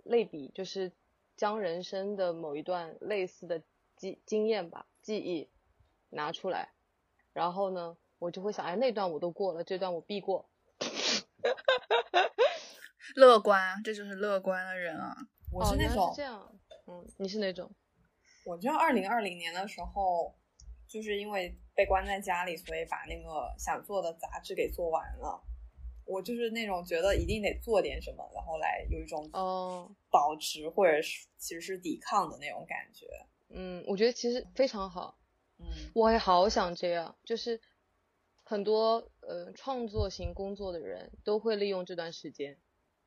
[0.04, 0.92] 类比，就是。
[1.40, 3.64] 将人生的某一段类似的
[3.96, 5.50] 经经验吧、记忆
[6.10, 6.74] 拿出来，
[7.32, 10.50] 然后呢，我就会想，哎，那段我都过了，这段我必过。
[13.16, 15.16] 乐观，这就是乐观的人啊！
[15.54, 17.74] 我是那种这样，嗯，你是哪种？
[18.46, 20.38] 我就二零二零年的时候，
[20.90, 25.42] 就是因为被关在家里，所以把那个想做的杂志给做完了。
[26.10, 33.06] 我就是那种觉得一定得做点什么，然后来有一种哦保持或者是其实是抵抗的那种感觉。
[33.50, 35.20] 嗯，我觉得其实非常好。
[35.60, 37.62] 嗯，我也好想这样，就是
[38.44, 42.58] 很多呃创作型工作的人都会利用这段时间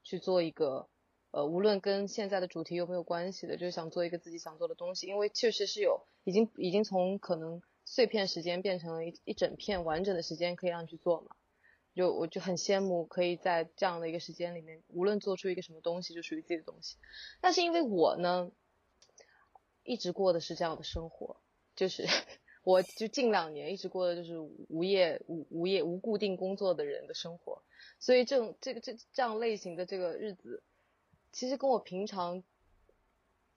[0.04, 0.88] 去做一个
[1.32, 11.34] 呃，无论跟现在的主题有没有关系的，就是想做一个自己想做的东西，因为确实是有已经已经从可能碎片时间变成了一一整片完整的时间可以让你去做嘛。
[11.94, 16.96] 就我就很羡慕可以在这样的一个时间里面，无论做出一个什么东西，就属于自己的东西。
[17.40, 18.50] 但是因为我呢，
[19.82, 21.40] 一直过的是这样的生活，
[21.76, 22.06] 就是
[22.64, 27.62] 我就近两年一直过的就是无业无无业无固定工作的人的生活，
[27.98, 30.62] 所以这种这个这这样类型的这个日子，
[31.30, 32.42] 其实跟我平常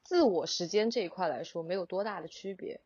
[0.03, 2.81] 自我时间这一块来说没有多大的区别，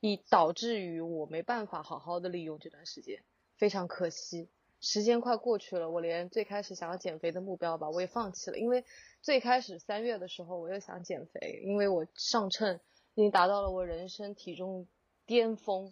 [0.00, 3.22] 以导致于我没办法好好的利用这段时间，
[3.56, 4.48] 非常可惜。
[4.84, 8.58] 时间快过去了，我连最开始想要减肥的目标吧，我也放弃了。
[8.58, 8.84] 因为
[9.22, 12.78] 最开始三月的时候，我又想减肥，因为我上秤
[13.14, 14.86] 已经达到了我人生体重
[15.24, 15.90] 巅峰，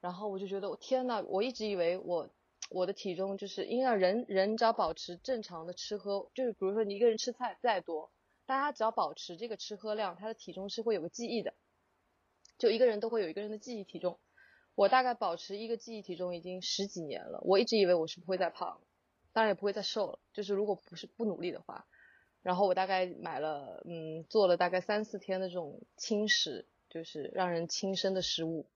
[0.00, 2.30] 然后我就觉得我天呐，我一直以为我
[2.70, 8.12] 我的体重就是因为人人只要保持正常的吃喝，就是比如说你一个人吃菜再多，
[8.46, 11.54] 大家只要保持这个吃喝量，他的体重是会有个记忆的，
[12.56, 14.20] 就一个人都会有一个人的记忆体重。
[14.78, 18.80] 我大概保持一个记忆体重已经十几年了，我一直以为我是不会再胖，
[19.32, 21.84] 当然也不会再瘦了，就是如果不是不努力的话。
[22.42, 28.66] 然后我大概买了，嗯，做了大概三四天的这种轻食，就是让人轻生的食物，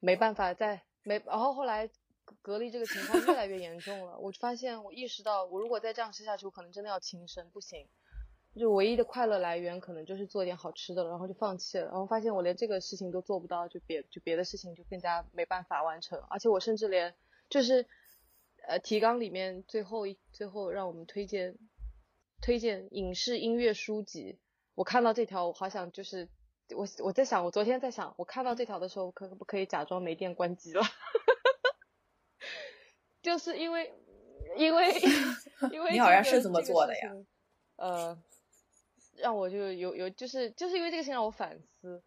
[0.00, 1.22] 没办法再没。
[1.26, 1.88] 然后后来
[2.42, 7.86] 隔离这个情况越来越严重了，我就发现我意识到，我如果再这样吃下去，我可能真的要轻生，不行。
[8.54, 17.14] 就唯一的快乐来源可能就是做点好吃的了，然后就放弃了，然后发现我连这个事情都做不到，就别就别的事情就更加没办法完成，而且我甚至连
[17.48, 17.86] 就是
[18.68, 21.56] 呃提纲里面最后一最后让我们推荐
[22.42, 24.38] 推荐影视音乐书籍，
[24.74, 26.28] 我看到这条我好想就是
[26.76, 30.82] 我我在想我昨天在想我看到这条的时候可不可以假装没电关机了，
[33.22, 33.94] 就是因为
[34.58, 34.92] 因为
[35.72, 37.14] 因为你好像是这么做的呀，
[37.76, 38.22] 呃。
[39.16, 42.02] 让我就有有就是就是因为这个事情让我反思，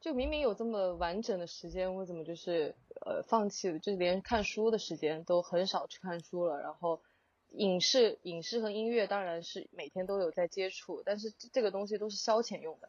[0.00, 2.74] 就明明有这么完整的时间，我怎么就是
[3.04, 6.60] 呃放弃了，就是连看书的时间都很少去看书了。
[6.60, 7.02] 然后
[7.50, 12.88] 影视影视和音乐当然是每天都有在接触，但是这个东西都是消遣用的，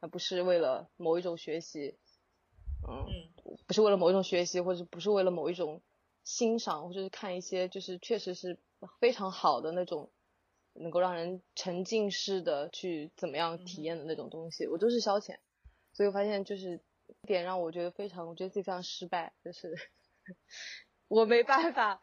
[0.00, 1.96] 而不是为了某一种学习，
[2.86, 3.28] 嗯，
[3.66, 5.82] 不是为了某一种学习，或者不是为了某一种
[6.22, 8.58] 欣赏，或者是看一些就是确实是
[9.00, 10.10] 非常好的那种。
[10.74, 15.36] 能够让人沉浸式的去怎么样体验的那种东西，我都是消遣，
[15.92, 16.80] 所以我发现就是
[17.22, 19.74] 一点让我觉得非常，我觉得自己非常失败，就是
[21.08, 22.00] 我没办法，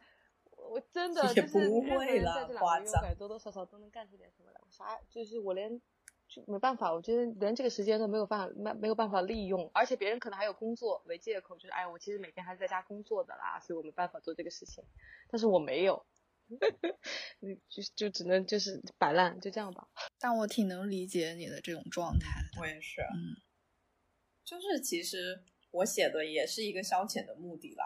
[0.56, 5.80] 我真的就是不会了，在这两个月，我感觉多多少少都能干出点什么来，啥就是我连
[6.28, 14.82] 就没办法，我觉得连这个时间都没有办法没没有办法利用，而且别人可能还有工作为借口，就是哎，我其实每天还是在家工作的啦，所以我没办法做这个事情，
[15.30, 16.06] 但是我没有。
[17.40, 19.88] 你 就就只能就是摆烂，就这样吧。
[20.18, 22.42] 但我挺能理解你的这种状态。
[22.60, 23.36] 我也是，嗯，
[24.44, 27.84] 就是其实我写的也是一个消遣的目的啦。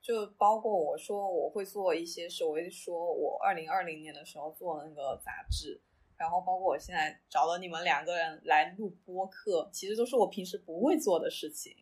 [0.00, 5.80] 就包括我说我会做一些事，我会说我二零二零年的时候做那个杂志，
[6.16, 11.76] 然后包括我现在找了你们两个人来录播客，其实都是我平时不会做的事情。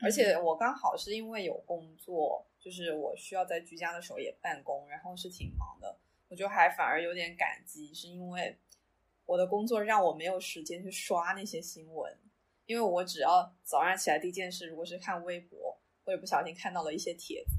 [0.00, 2.46] 而且我刚好是因为有工作。
[2.68, 8.58] 就是我需要在居家的时候也办公，然后是挺忙的，我就还反而有点感激，是因为
[9.24, 12.14] 我的工作让我没有时间去刷那些新闻，
[12.66, 17.52] 因为我只要早上起来第一件事，如果是看微博或者不小心看到了一些帖子，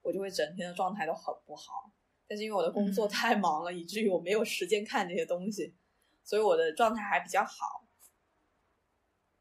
[0.00, 1.92] 我就会整天的状态都很不好。
[2.26, 5.74] 但是因为我的工作太忙了，以至于我没有时间看这些东西，
[6.24, 7.86] 所以我的状态还比较好。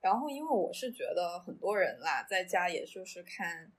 [0.02, 3.72] 然后因为我是觉得很多人啦，在家也就是看。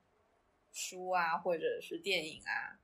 [0.71, 2.79] 书啊，或者是电影啊，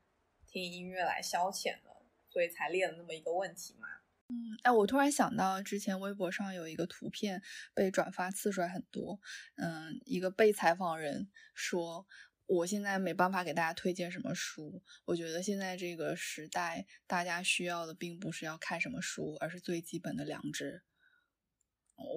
[0.47, 1.95] 听音乐来消遣的，
[2.29, 3.87] 所以才列了那么一个问题嘛。
[4.27, 7.43] 嗯，哎，我突然想到，之前微博上有一个图片
[7.75, 9.19] 被转发次数很多。
[9.57, 12.07] 嗯，一个被采访人说
[12.47, 20.81] ：“我现在没办法给大家推荐什么书，我觉得现在这个时代，大家需要的并不是要看什么书，而是最基本的良知。”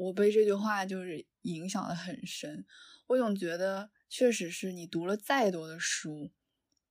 [0.00, 2.64] 我被这句话就是影响的很深，
[3.08, 3.90] 我总觉得。
[4.08, 6.32] 确实是你读了再多的书，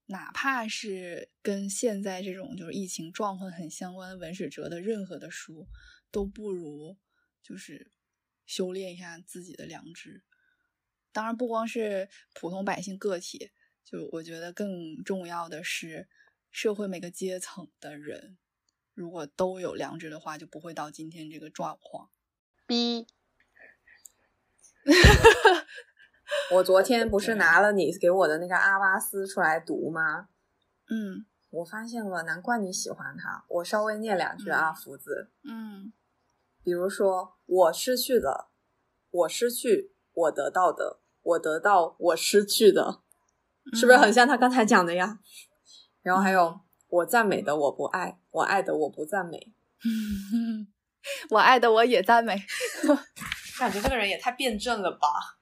[0.06, 5.68] 哪怕是跟现在这种就是疫情状况很相关的文史哲的任何的书，
[6.10, 6.96] 都不如
[7.42, 7.90] 就是
[8.46, 10.22] 修炼一下自己的良知。
[11.12, 13.50] 当然，不光是普通百姓个体，
[13.84, 16.08] 就我觉得更重要的是
[16.50, 18.38] 社会每个阶层的人，
[18.94, 22.10] 如果都有良知的话，就不会到今天这个状况。
[22.66, 23.06] B。
[26.52, 30.28] 我昨天不是拿了你给我的那个阿巴斯出来读吗？
[30.90, 33.44] 嗯我发现了，难怪你喜欢他。
[33.48, 35.30] 我稍微念两句啊，嗯福子。
[35.44, 35.92] 嗯
[36.62, 38.48] 比如说，我失去的，
[39.10, 43.00] 我失去，我得到的，我得到，我失去的，
[43.72, 45.18] 是不是很像他刚才讲的呀？
[46.02, 49.54] 然后还有，我赞美的我不爱，我爱的我不赞美。
[49.84, 50.68] 嗯，
[51.30, 52.36] 我爱的我也赞美。
[53.58, 55.37] 感觉这个人也太辩证了吧？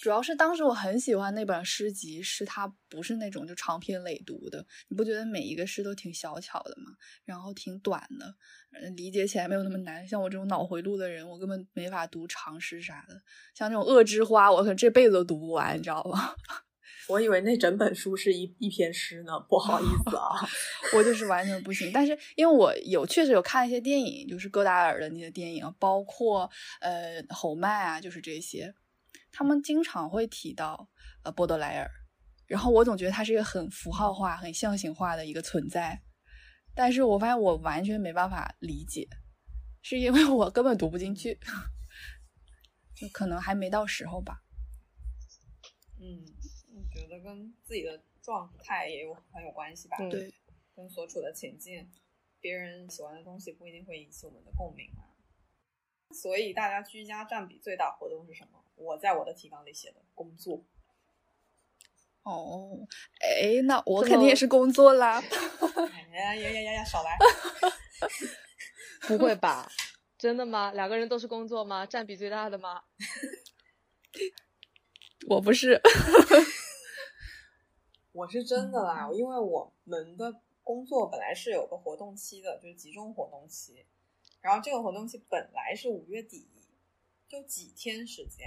[0.00, 6.92] 主要是当时我很喜欢那本诗集，是它不是那种就长篇累读的，你不觉得每一个诗都挺小巧的吗？
[7.26, 8.34] 然后挺短的，
[8.72, 10.08] 呃理解起来没有那么难。
[10.08, 13.20] 像我这种脑回路的人，我根本没法读长诗啥的。
[13.54, 16.34] 像这种《恶之花》，我可能这辈子都读不完，你知道吧？
[17.08, 20.30] 我以为那整本书是一一篇诗呢，不好意思啊。
[20.96, 21.90] 我就是完全不行。
[21.92, 26.48] 但是因为我有确实有看一些电影，就是戈达尔的那些电影，包括
[26.80, 28.72] 呃侯麦啊，就是这些，
[29.32, 30.88] 他们经常会提到
[31.22, 31.90] 呃波德莱尔，
[32.46, 36.02] 然后我总觉得他是一个很符号化、很象形化的一个存在，
[36.74, 39.08] 但是我发现我完全没办法理解，
[39.82, 41.38] 是因为我根本读不进去，
[42.94, 44.42] 就可能还没到时候吧。
[45.98, 46.24] 嗯，
[46.74, 49.96] 我觉得跟自己的状态也有很有关系吧。
[50.00, 50.32] 嗯对，
[50.74, 51.90] 跟所处的情境，
[52.40, 55.06] 别人喜欢的东西不一定会引起我们的共鸣啊。
[56.12, 58.59] 所以大家居家占比最大活动是什么？
[58.80, 60.64] 我在我的提纲里写的工作。
[62.22, 62.86] 哦，
[63.20, 65.20] 哎，那我肯定也是工作啦。
[65.20, 67.16] 哎呀呀呀呀呀，少来！
[69.08, 69.70] 不会吧？
[70.18, 70.70] 真的吗？
[70.72, 71.86] 两个人都是工作吗？
[71.86, 72.82] 占比最大的吗？
[75.28, 75.80] 我不是，
[78.12, 83.86] 我是真的啦，因为我们的工作本来是有个活动期的，就是集中活动期，
[84.42, 86.46] 然后这个活动期本来是五月底，
[87.28, 88.46] 就几天时间，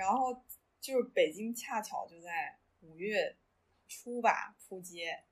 [0.00, 0.34] 然后
[0.80, 3.36] 就是北京恰巧就在五月
[3.86, 5.24] 初吧扑街，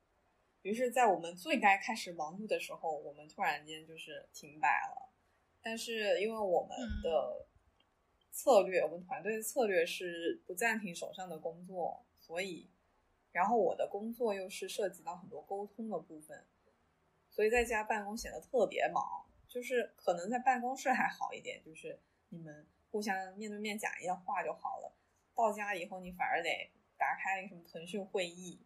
[0.60, 5.10] 于是，在我们最该开始忙碌的时候，我们突然间就是停摆了。
[5.62, 7.46] 但是因为我们的
[8.30, 12.68] 策略，我们团队的策略是不暂停手上的工作，所以，
[13.32, 16.46] 然后我的工作又是涉及到很多沟通的部分，
[17.30, 19.02] 所以在家办公显得特别忙。
[19.48, 21.98] 就是可能在办公室还好一点，就是
[22.28, 24.94] 你们互相面对面讲一下话就好了。
[25.34, 28.60] 到家以后，你反而得打开什么腾讯会议，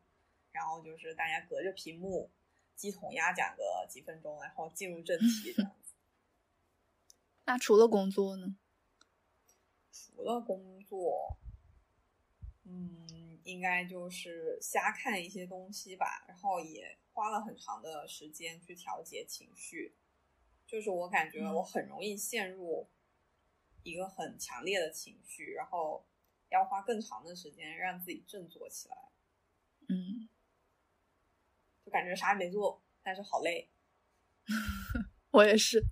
[0.53, 2.31] 然后就是大家隔着屏幕
[2.75, 5.95] 鸡同鸭讲个几分钟，然后进入正题这样子。
[7.45, 8.57] 那除了工作呢？
[9.91, 11.37] 除了工作，
[12.64, 19.95] 嗯，应该就是瞎看一些东西吧，然后也花了很长的时间去调节情绪。
[20.66, 22.89] 就是我感觉我很容易陷入
[23.83, 26.07] 一个很强烈的情绪，然后
[26.51, 28.97] 要花更长的时间让自己振作起来。
[29.89, 30.28] 嗯，
[31.85, 33.70] 就感觉啥也没做，但是好累。
[35.33, 35.83] 我也是。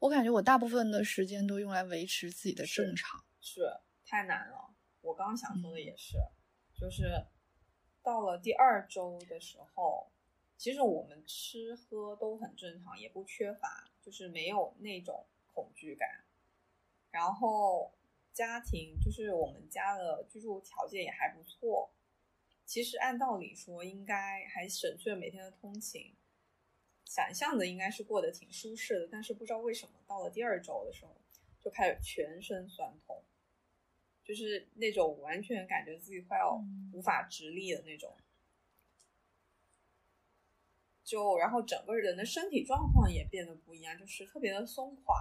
[0.00, 3.24] 我感觉我大部分的时间都用来维持自己的正常。
[3.40, 3.62] 是
[4.04, 4.74] 太难了。
[5.00, 6.16] 我刚刚想说的也是，
[6.74, 7.26] 就是
[8.02, 10.12] 到了第二周的时候，
[10.58, 16.24] 其实我们吃喝都很正常，也不缺乏，就是没有那种恐惧感。
[17.12, 17.92] 然后
[18.32, 21.88] 家庭就是我们家的居住条件也还不错，
[22.66, 26.12] 其实按道理说应该还省去了每天的通勤，
[27.04, 31.16] 想象的应该是过得挺舒适的，但是不知道为什么到了第二周的时候
[31.60, 33.22] 就开始全身酸痛，
[34.24, 36.60] 就是那种完全感觉自己快要
[36.92, 38.12] 无法直立的那种。
[41.08, 45.16] 就然后整个人的身体状况也变得不一样，就是特别的松垮，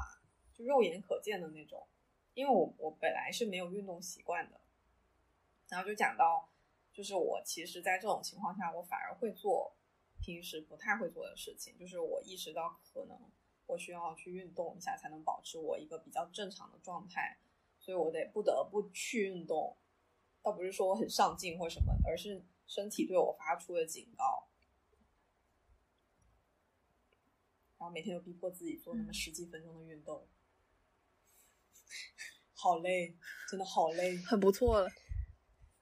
[0.53, 1.87] 就肉眼可见的那种。
[2.33, 4.59] 因为我我本来是没有运动习惯的，
[5.69, 6.49] 然后就讲到，
[6.91, 9.77] 就是我其实，在这种情况下，我反而会做
[10.19, 13.17] 平时不太会做的事情，就是我意识到可能
[13.67, 17.37] 我需要去运动一下，才能保持我一个比较正常的状态，
[17.79, 19.77] 所以我得不得不去运动。
[20.43, 24.49] 倒不是说我很上进或什么，而是身体对我发出的警告。
[27.76, 30.27] 然后每天都逼迫自己做那么十几分钟的运动，
[32.53, 33.15] 好累，
[33.49, 34.17] 真的好累。
[34.17, 34.89] 很不错了。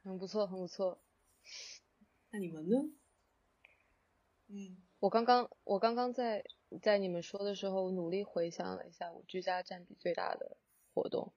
[0.04, 1.02] 很不错，很不错。
[2.30, 2.78] 那你们呢？
[4.48, 6.46] 嗯，我刚刚我刚刚在
[6.84, 10.58] 在你们说的时候，努力回想了一下我居家占比最大的
[10.94, 11.34] 活动。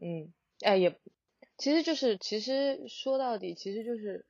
[0.00, 0.32] 嗯，
[0.62, 0.98] 哎，也
[1.56, 4.26] 其实就是其实说到底，其实就是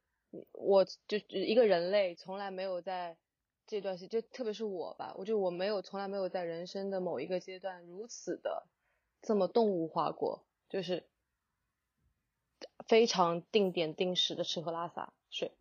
[0.52, 3.16] 我就一个人类从来没有在
[3.70, 8.66] 这段时间，就特别是我吧，我就我没有从来没有在人生的某一个阶段如此的
[9.22, 11.04] 这么动物化过，就是
[12.88, 15.52] 非常定点定时的吃喝拉撒睡。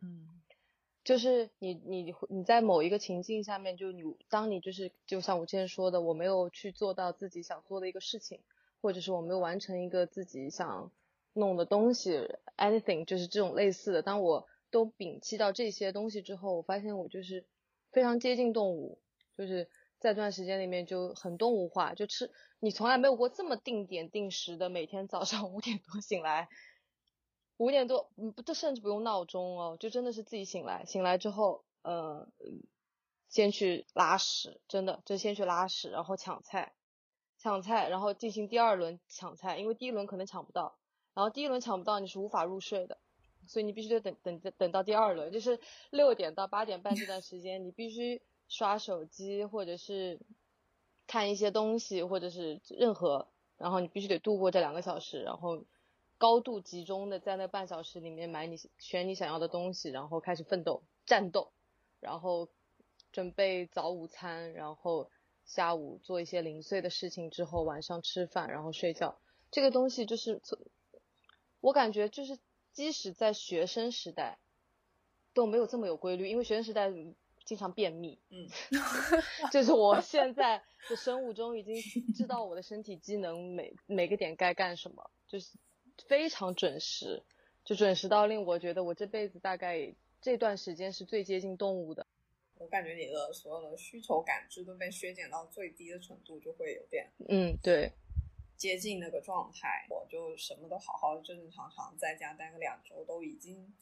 [0.00, 0.28] 嗯
[1.02, 8.38] 就是你你你在某一个情境下面，就你当你就是就像我之前说的，我没有去做到自己想做的一个事情，
[8.80, 10.92] 或者是我没有完成一个自己想
[11.32, 14.02] 弄的东西，anything 就是这种类似的。
[14.02, 17.46] 当我都摒弃到这些东西之后，我发现我就是
[17.92, 19.00] 非常接近动物，
[19.36, 19.68] 就是
[19.98, 26.48] 在这段时间里面就很动物化，就吃你从来没有过这么定点定时的，每天早上 五点多醒来。
[27.56, 32.26] 五点多，嗯，不，这甚至不用闹钟哦，就真的是自己醒来，醒来之后，呃，
[33.28, 36.72] 先去拉屎，真的，就先去拉屎，然后抢菜，
[37.36, 40.78] 抢菜，然后进行第二轮抢菜，因为第一轮可能抢不到，
[41.12, 42.96] 然后第一轮抢不到，你是无法入睡的，
[43.46, 45.58] 所以你必须得等等等到第二轮，就是
[45.90, 50.20] 六点到八点半这段时间，你必须刷手机或者是
[51.06, 55.64] 看一些东西，或者是任何，然后你必须得度过这两个小时，然后。
[56.18, 61.50] 高度集中的在那半小时里面买你选你想要的东西，然后开始奋斗战斗，
[61.98, 62.50] 然后
[63.10, 65.08] 准备早午餐，然后
[65.46, 69.18] 下午做一些零碎的事情之后，晚上吃饭，然后睡觉。
[69.50, 70.42] 这个东西就是
[71.62, 72.38] 我感觉就是
[72.80, 74.38] 即使在学生时代
[75.34, 76.90] 都没有这么有规律，因为学生时代
[77.44, 78.18] 经常便秘。
[78.30, 78.48] 嗯，
[79.52, 81.76] 就是我现在的生物钟已经
[82.14, 85.58] 知道我的身体机能每每个点该干什么，就是。
[86.08, 87.22] 非常准时，
[87.62, 92.06] 就准时到令我觉得我这辈子大概这段时间是最接近动物的。
[92.56, 97.92] 我感觉你的所有的需求感知都被削减到最低的程度，就会有点嗯，对，
[98.60, 99.86] 接近那个状态。
[99.88, 103.74] 我就什么都好好正正常常在家待个两周，都已经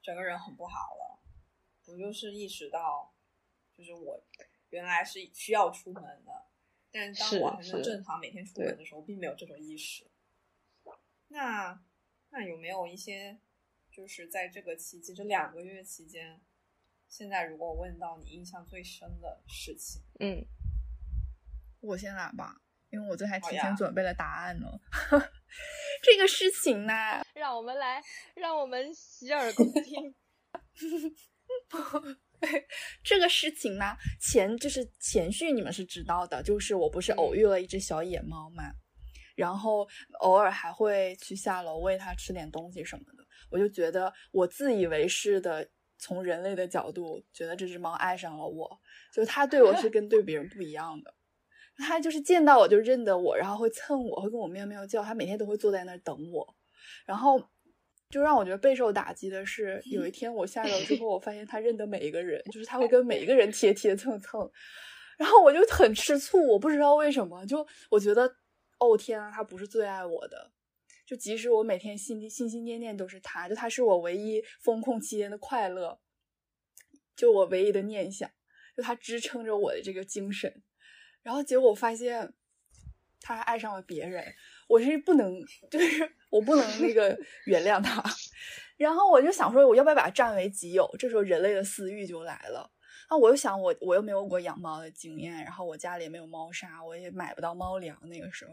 [0.00, 1.22] 整个人很不好了。
[1.84, 3.14] 我就是意识到，
[3.76, 4.24] 就是我
[4.70, 6.46] 原来是需要出门的，
[6.90, 10.10] 但是当我还能正常每天出门的时候，并没有这种意识。
[11.28, 11.84] 那
[12.30, 13.38] 那有没有一些，
[13.90, 16.40] 就是在这个期间这两个月期间，
[17.06, 20.46] 现在如果问到你印象最深的事情，嗯，
[21.80, 22.62] 我先来吧，
[22.92, 24.66] 因为我这还提前准备了答案呢。
[26.04, 26.92] 这个事情呢，
[27.34, 28.02] 让我们来，
[28.34, 30.14] 让我们洗耳恭听。
[33.02, 38.64] 这个事情呢，前就是前序你们是知道的，就是我不是偶遇了一只小野猫嘛。
[39.34, 39.88] 然后
[40.20, 45.66] 偶尔还会去下楼喂它吃点东西什么的，我就觉得我自以为是的
[45.98, 48.80] 从人类的角度觉得这只猫爱上了我，
[49.14, 51.14] 就它对我是跟对别人不一样的，
[51.82, 56.56] 他就是见到我就认得我，然后会蹭我，会跟我喵喵叫，他每天都会坐在那儿等我，
[57.04, 57.38] 然后
[58.08, 64.50] 就让我觉得备受打击的是，有一天我下楼之后，我发现他认得每一个人，就是他会跟每一个人贴贴蹭蹭，
[65.18, 68.36] 然后我就很吃醋，我不知道为什么，就我觉得。
[68.78, 70.50] 哦天啊，他不是最爱我的，
[71.06, 76.00] 就即使我每天心心心念念都是他，就他是我唯一风控期间的快乐，
[77.14, 78.28] 就我唯一的念想，
[78.76, 80.64] 就他支撑着我的这个精神。
[81.22, 82.32] 然后结果我发现，
[83.20, 84.34] 他还爱上了别人，
[84.68, 88.02] 我是不能，就是我不能那个 原谅他。
[88.76, 90.88] 然后我就想说，我要不要把它占为己有？
[90.98, 92.70] 这时候人类的私欲就来了。
[93.08, 97.96] 那我又想，我我又没有过养猫的经验，然后我家里也没有猫砂，我也买不到猫粮。
[98.08, 98.52] 那个时候，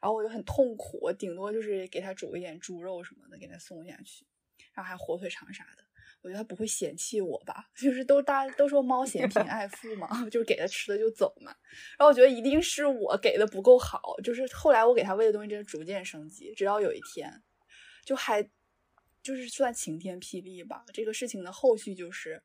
[0.00, 4.26] 然后我就很痛苦，我顶多就是给它煮一点猪肉什么的给它送下去，
[4.74, 5.82] 然后还火腿肠啥的。
[6.26, 7.66] 我觉得它不会嫌弃我吧？
[7.80, 11.54] 就是都大家都说猫嫌贫 爱富嘛，就是给它吃的就走嘛。
[11.96, 17.42] 然后我觉得一定是我给的不够好，就是后来我给它喂的东西真的逐渐升级，直到有一天，
[18.04, 18.42] 就还
[19.22, 20.84] 就是算晴天霹雳吧。
[20.92, 22.42] 这个事情的后续就是。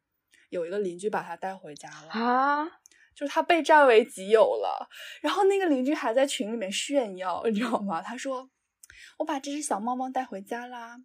[0.49, 2.65] 有一个邻居把它带回家了啊，
[3.15, 4.89] 就是它被占为己有了。
[5.21, 8.01] 然后那个邻居还在群里面炫耀，你知道吗？
[8.01, 8.49] 他说
[9.17, 10.97] ：“我把这只小猫猫带回家啦。”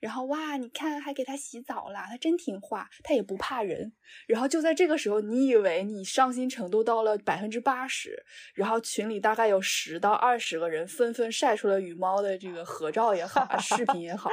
[0.00, 3.92] 然后哇，你看还给它洗澡啦，它真听话，它也不怕人。
[4.26, 14.30] 然后就在这个时候，你以为你上心程度到了百分之八十，然后群里大概有十到二十个人纷纷晒出了与猫的这个合照也好，视频也好，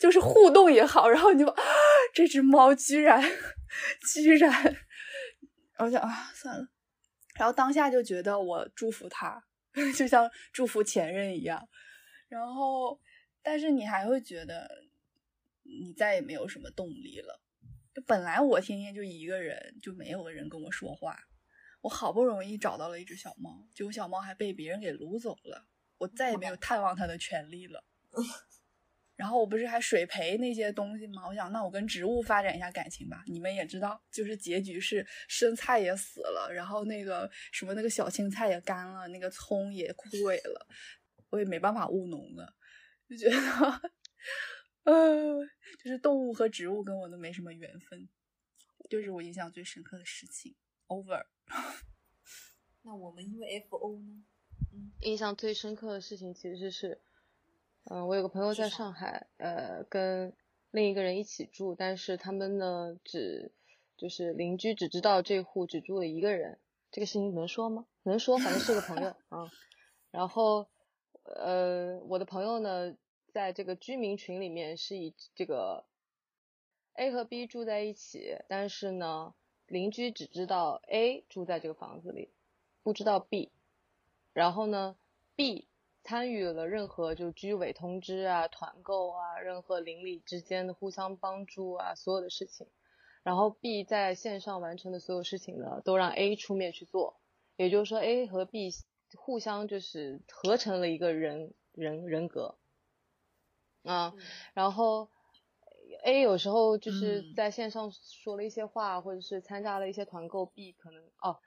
[0.00, 1.62] 就是互动也好，然后你就啊，
[2.14, 3.22] 这只猫居然
[4.12, 4.76] 居然，
[5.78, 6.68] 我想啊，算了。
[7.36, 9.42] 然后当下就觉得我祝福它，
[9.96, 11.68] 就像祝福前任一样。
[12.28, 12.98] 然后。
[13.50, 14.84] 但是你还会觉得，
[15.64, 17.42] 你再也没有什么动力了。
[17.92, 21.18] 就本来我天天就一个人，就没有个人跟我说话。
[21.80, 25.66] 我好不容易找到了一只小猫，结果小猫还被别人给掳走了，
[25.98, 27.84] 我再也没有探望它的权利了。
[29.16, 31.26] 然后我不是还水培那些东西吗？
[31.26, 33.24] 我想，那我跟植物发展一下感情吧。
[33.26, 40.68] 你们也知道，就是结局是生菜也死了，然后那个什么那个小青菜也干了，那个葱也枯萎了，
[41.30, 42.54] 我也没办法务农了，
[43.10, 43.90] 就觉得，
[44.84, 45.40] 呃，
[45.82, 48.08] 就是动物和植物跟我都没什么缘分，
[48.88, 50.54] 就是我印象最深刻的事情。
[50.86, 51.26] Over。
[52.82, 54.24] 那我们因为 FO 呢？
[54.72, 57.00] 嗯，印象最深刻的事情其实是。
[57.84, 60.34] 嗯，我有个朋友在上海，呃，跟
[60.70, 63.52] 另一个人一起住，但是他们呢，只
[63.96, 66.60] 就是邻居只知道这户只住了一个人，
[66.92, 67.86] 这个事情能说吗？
[68.02, 69.50] 能说，反正是个朋友 啊。
[70.10, 70.68] 然后，
[71.24, 72.96] 呃，我的朋友呢，
[73.32, 75.84] 在这个居民群里面是以这个
[76.94, 79.34] A 和 B 住在一起，但是呢，
[79.66, 82.30] 邻居只知道 A 住在这个房子里，
[82.82, 83.50] 不知道 B。
[84.32, 84.96] 然后呢
[85.36, 85.66] ，B。
[86.02, 92.66] 参与了任何就居委通知啊、团购啊、任何邻里之间的互相帮助啊，所有的事情，
[93.22, 97.20] 然后 B 在线上完成的所有事情呢，都让 A 出面去做，
[97.56, 98.70] 也就是说 A 和 B
[99.16, 102.56] 互相就是合成了一个人人人格
[103.82, 104.14] 啊，
[104.54, 105.10] 然后
[106.04, 111.38] A 有时候就是在线上说了一些话，或者是参加了一些团购，B 可能哦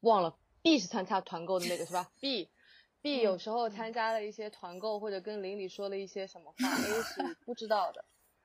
[0.00, 2.50] 忘了 B 是参加团购的那个是吧？B
[3.00, 8.04] B 有时候参加了一些团购，或者跟邻里说了一些什么话，A 是不知道的。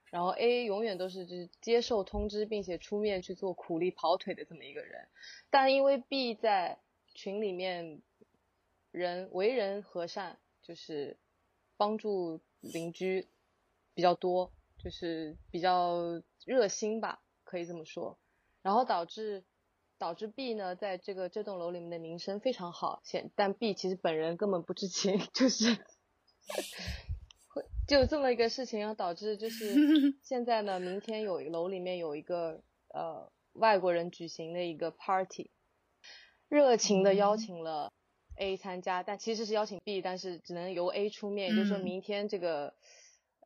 [0.10, 5.08] 然后 A 永远都是就是接受通知，并且出面去做苦力跑腿的这么一个人。
[5.50, 6.80] 但因为 B 在
[7.14, 8.02] 群里面
[8.98, 11.18] 人为人和善，就是
[11.78, 13.28] 帮助邻居
[13.94, 18.18] 比较多，就是比较热心吧，可以这么说。
[18.62, 19.46] 然后导致。
[20.00, 25.76] 导致 B 呢，在这个这栋楼里面的名声非常好，现但 B 其实本人根本不知情， 就是
[27.48, 29.74] 会就这么一个事情，然后导致就 是
[30.22, 35.50] 现在呢，明天有楼里面有一个呃外国人举行的一个 party，
[36.48, 37.92] 热情的邀请了
[38.38, 42.74] A 参加，但其实是邀请 B，但是只能由 A 出面，也就是说明天这个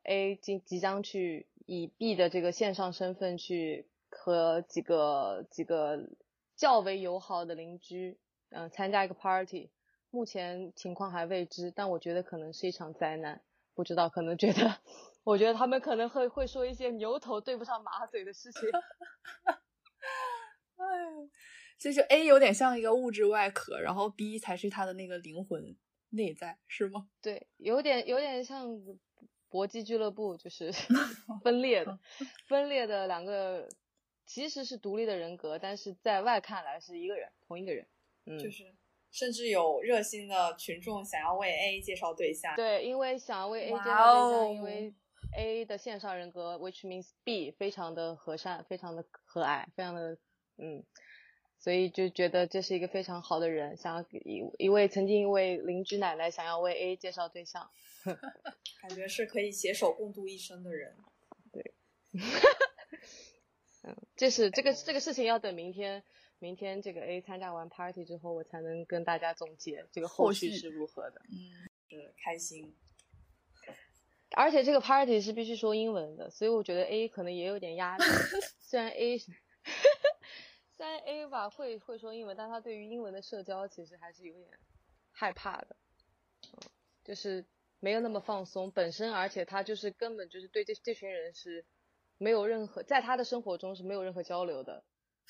[0.04, 6.08] A 即即将去以 B 的这个线上身份去和几个几个。
[6.54, 8.18] 较为友好的邻居，
[8.50, 9.70] 嗯，参加一个 party，
[10.10, 13.42] 目前情况还未知，但我觉得可能是一场灾难，
[13.74, 14.78] 不知道，可能觉得，
[15.24, 18.60] 我觉得他们可能会会说一些牛头对不上马嘴的事情。
[20.76, 20.84] 哎，
[21.82, 25.76] 就是 A 有点像一个物质外壳，然后 B 才是他的那个灵魂
[26.10, 27.08] 内在，是吗？
[27.20, 28.68] 对，有点有点像
[29.48, 30.70] 搏击俱乐部，就是
[31.42, 31.98] 分裂的，
[32.48, 33.68] 分裂的两个。
[34.24, 37.86] 其实是独立的人格，但是在外看来是一个人，同一个人。
[38.24, 38.64] 嗯，就是
[39.10, 42.54] 甚至有热心的群众想要为 A 介绍对象。
[42.56, 44.94] 对，因为想要为 A 介绍对象，因为
[45.36, 50.16] A 的线上人格，which means B，非常的和善，非常的和蔼，非常的
[50.56, 50.82] 嗯，
[51.62, 57.70] 所以就觉得这是一个非常好的人，想要一一位曾经一位邻居奶奶想要为 A 介绍对象，
[58.82, 60.96] 感觉是可以携手共度一生的人。
[61.52, 61.72] 对。
[63.84, 66.02] 嗯，这是这个这个事情要等明天，
[66.40, 71.22] 明天这个 A 参加完 party 之后，我才能跟大家总结这个后续是如何的。
[71.30, 71.38] 嗯，
[71.88, 72.74] 是开心。
[74.34, 78.02] 而且这个 party 是必须说英文的，所以我觉得 A 可能也有点压力。
[78.58, 79.18] 虽然 A
[80.82, 84.48] 三 A 吧会会说英文，但他对于英文的社交其实还是有点
[85.12, 85.76] 害怕的。
[87.04, 87.46] 就是
[87.78, 91.64] 没有那么放松本身，而且他就是根本就是对这这群人是。
[92.18, 94.84] 没有任何，在他的生活中是没有任何交流的，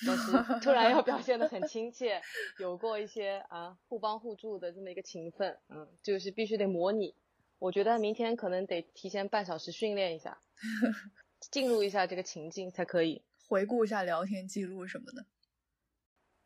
[0.07, 2.20] 但是突然要表现的很亲切，
[2.59, 7.14] 有过一些啊互帮互助的这么一个情分，嗯，就是必须得模拟。
[7.59, 10.42] 我觉得明天可能得提前半小时训练一下，
[11.50, 15.24] 进入一下这个情境才可以回顾一下聊天记录什么的。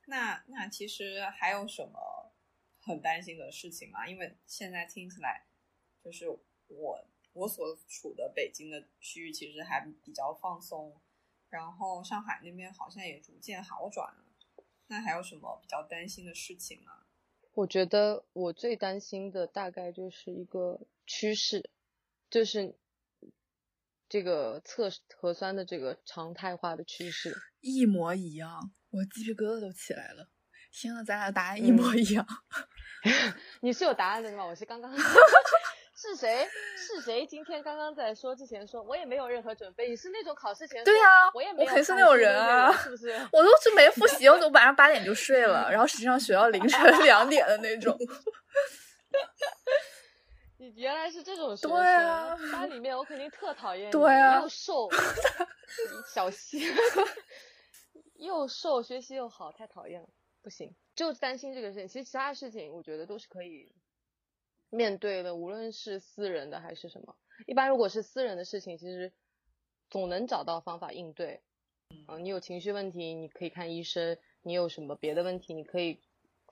[0.06, 2.32] 那那其实还有什么
[2.80, 4.08] 很担心的事情吗？
[4.08, 5.46] 因为现在听起来
[6.02, 6.28] 就是
[6.66, 7.06] 我。
[7.38, 10.98] 我所处的北京的区域其实还比较放松，
[11.50, 14.24] 然后上海那边好像也逐渐好转了。
[14.86, 17.04] 那还有什么比较担心的事情吗？
[17.52, 21.68] 我觉得我最担心的大概就是一个趋势，
[22.30, 22.74] 就是
[24.08, 30.26] 这个测核酸的这个常态化的趋势，一模一样，我鸡皮疙瘩都起来了。
[30.72, 32.26] 天呐，咱俩答案一模一样。
[33.60, 34.44] 你是有答案的吗？
[34.46, 34.90] 我是刚刚。
[35.98, 36.46] 是谁？
[36.76, 37.26] 是谁？
[37.26, 39.88] 今天刚刚在说之前说，我也没有任何准备。
[39.88, 43.10] 你是那种考试前对呀，我也没我肯定是那种人啊，是不是？
[43.32, 47.96] 我都是没复习，我都晚上八点就睡了，然后实际上学到凌晨两点的那种。
[50.58, 54.88] 你原来是这种学生，对啊班里面我肯定特讨厌你，对啊又瘦，
[56.12, 56.70] 小西，
[58.18, 60.08] 又瘦，学习又好，太讨厌了，
[60.42, 61.88] 不行，就担心这个事情。
[61.88, 63.72] 其实其他事情我觉得都是可以
[64.70, 67.16] 面对的，无论是私人的还是什么。
[67.46, 69.12] 一般如果是私人的事情，其实
[69.90, 71.42] 总能找到方法应对。
[72.08, 76.00] 嗯、你有情绪问题，你可以看医生；你有什么别的问题，你可以，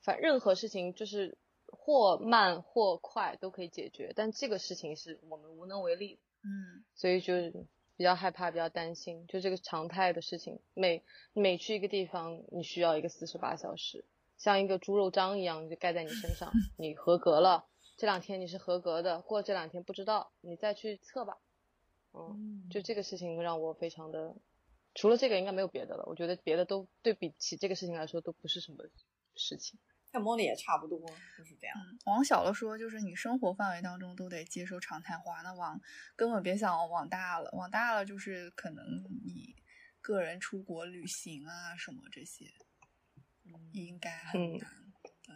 [0.03, 1.37] 反任何事情就是
[1.67, 4.12] 或慢或快都可以解决。
[4.15, 10.61] 但这个事情是我们无能为力，嗯所以就是比较害怕，比较担心，就这个常态的事情。
[10.74, 14.05] 每每去一个地方，你需要一个四十八小时，
[14.36, 17.66] 像一个猪肉章一样就盖在你身上， 你合格了，
[17.97, 21.38] 这两天你是合格的，过这两天不知道，你再去测吧。
[22.12, 24.34] 嗯，就这个事情让我非常的，
[24.95, 26.05] 除了这个应该没有别的了。
[26.07, 28.84] 我觉得别的都对比起这个事情来说都不是什么
[29.34, 29.78] 事情。
[30.15, 30.97] 像莫莉也差不多
[31.37, 31.77] 就是这样。
[31.77, 35.81] 嗯，往小了说，就是你生活范围当中都得接受常态化，那往
[36.15, 38.85] 根本别想往大了，往大了就是可能
[39.25, 39.57] 你
[40.01, 42.45] 个人出国旅行啊什么这些，
[43.73, 44.71] 应该很嗯难。
[45.27, 45.35] 对，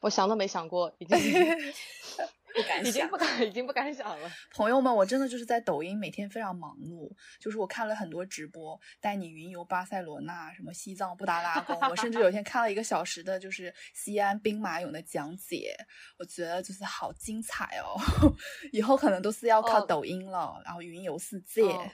[0.00, 1.16] 我想都没想过，已经
[2.54, 4.30] 不敢想已经不，敢，已经不敢想了。
[4.52, 15.74] 朋友们，我真的就是在抖音每天非常忙碌，就是我看了很多直播，带你云游巴塞罗那，什么西藏布达拉宫，我甚至有一天看了一个小时的，就是西安兵马俑的讲解，
[16.18, 17.94] 我觉得就是好精彩哦，
[18.72, 21.62] 以后可能都是要靠哦抖音了，然后云游世界。
[21.62, 21.90] 哦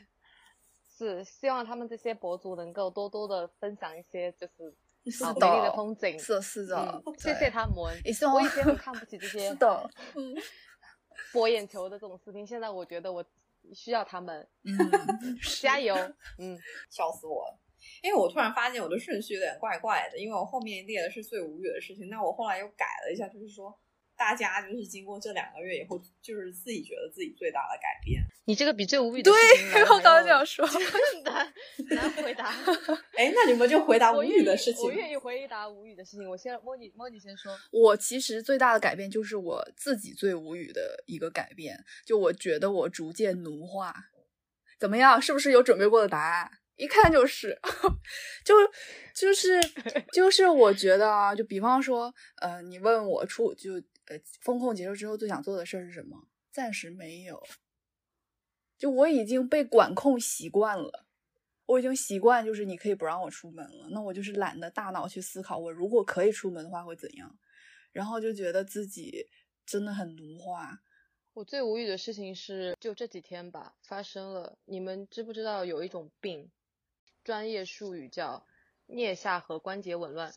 [0.98, 4.74] 是希望他们这些博主能够多多的分享一些就是
[5.10, 5.72] 是好美丽的的。
[5.74, 6.18] 风景。
[6.18, 7.74] 是的，是的，嗯，谢谢他们。
[7.76, 8.12] 我以
[8.48, 10.34] 前很看不起这些 是的，嗯
[11.32, 13.24] 博眼球的这种视频，现在我觉得我
[13.74, 14.76] 需要他们，嗯，
[15.60, 15.94] 加油。
[16.38, 16.58] 嗯，
[16.90, 17.44] 笑死我。
[17.46, 17.58] 了。
[18.02, 23.72] 因为我突然发现我的顺序有点怪怪的，因为我后面列的是最无语的事情，那我后来又改了一下，就是说
[24.16, 28.22] 大家就是经过这两个月以后，就是自己觉得自己最大的改变。
[28.46, 30.66] 你这个比最无语的对 我刚刚还要这样说
[31.24, 31.52] 难
[31.90, 32.46] 难回答。
[33.16, 34.90] 哎，那你们就回答无语的事情我。
[34.90, 36.28] 愿意回答无语的事情。
[36.28, 37.56] 我先莫妮莫妮先说。
[37.70, 43.94] 我其实最大的改变就是我自己最无语的一个改变，就我觉得我逐渐奴化。
[44.78, 45.20] 怎么样？
[45.20, 46.50] 是不是有准备过的答案？
[46.76, 47.58] 一看就是，
[48.44, 48.54] 就
[49.14, 49.58] 就是
[50.12, 56.28] 就是，我觉得啊，就比方说，呃，你问我出就呃风控结束之后最想做的事儿是什么？
[56.50, 57.42] 暂时没有，
[58.78, 61.04] 就我已经被管控习惯了。
[61.66, 67.36] 我已经习惯，就是你可以不让我出门了，那我就是懒得大脑去思考，我如果可以出门的话会怎样，
[67.90, 69.28] 然后就觉得自己
[69.66, 70.80] 真的很奴化。
[71.34, 74.56] 我最无语的事情是，就这几天吧，发生了。
[74.64, 76.52] 你们知不知道有一种病，
[77.24, 78.46] 专业术语叫
[78.86, 80.32] 颞下颌关节紊乱？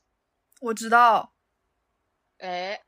[0.62, 1.36] 我知道，
[2.40, 2.82] 哎，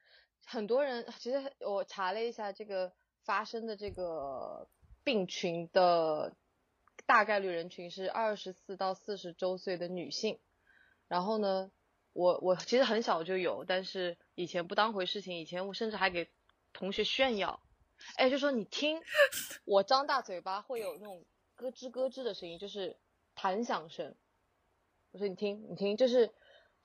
[0.52, 2.92] 很多人其实我查了一下，这个
[3.24, 4.68] 发生的这个
[5.02, 6.36] 病群的
[7.06, 10.40] 大概率人群是二十四到四十周岁的女性。
[11.08, 11.72] 然后呢，
[12.12, 16.30] 我我其实很小就有，但是以前不当回事情，以前我甚至还给
[16.74, 17.62] 同学炫耀，
[18.18, 19.02] 哎，就说你听，
[19.64, 21.24] 我张大嘴巴会有那种
[21.56, 22.98] 咯吱咯吱的声音，就是
[23.36, 24.16] 弹响声。
[25.12, 26.34] 我说你听，你听，就是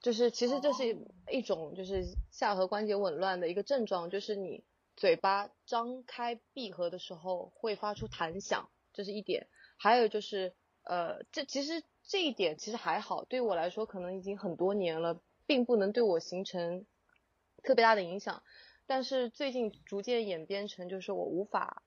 [0.01, 0.97] 就是其实这是
[1.31, 4.65] 一种就是下颌关节紊乱的一个症状，就是你
[4.97, 9.49] 嘴巴张开闭合的时候会发出弹响，这是一点。
[9.79, 16.87] 还有就是呃，这其实这一点其实还好，对我来说可能已经很多年了，并不能对我形成
[17.63, 18.43] 特别大的影响。
[18.87, 21.83] 但是最近逐渐演变成就是我无法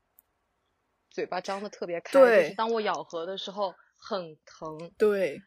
[1.09, 4.91] 嘴巴张的特别开，就是当我咬合的时候很疼。
[4.97, 5.41] 对，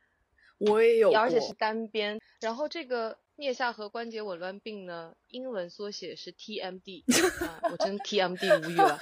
[0.67, 2.21] 我也有，而且是单边。
[2.41, 7.05] 然后这个颞下颌关节紊乱病呢，英文缩写是 TMD
[7.47, 8.99] 啊，我真 TMD 无语了。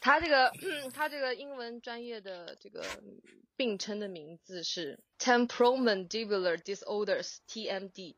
[0.00, 2.84] 它这个、嗯、它这个英文专业的这个
[3.56, 8.16] 病称的名字是 Temporomandibular Disorders TMD，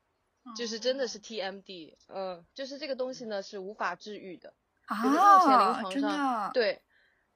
[0.56, 4.54] 就是真的是 TMD，嗯，就是这个东西呢是无法治愈的。
[4.88, 6.82] 就是目前临啊，床真的上，啊，对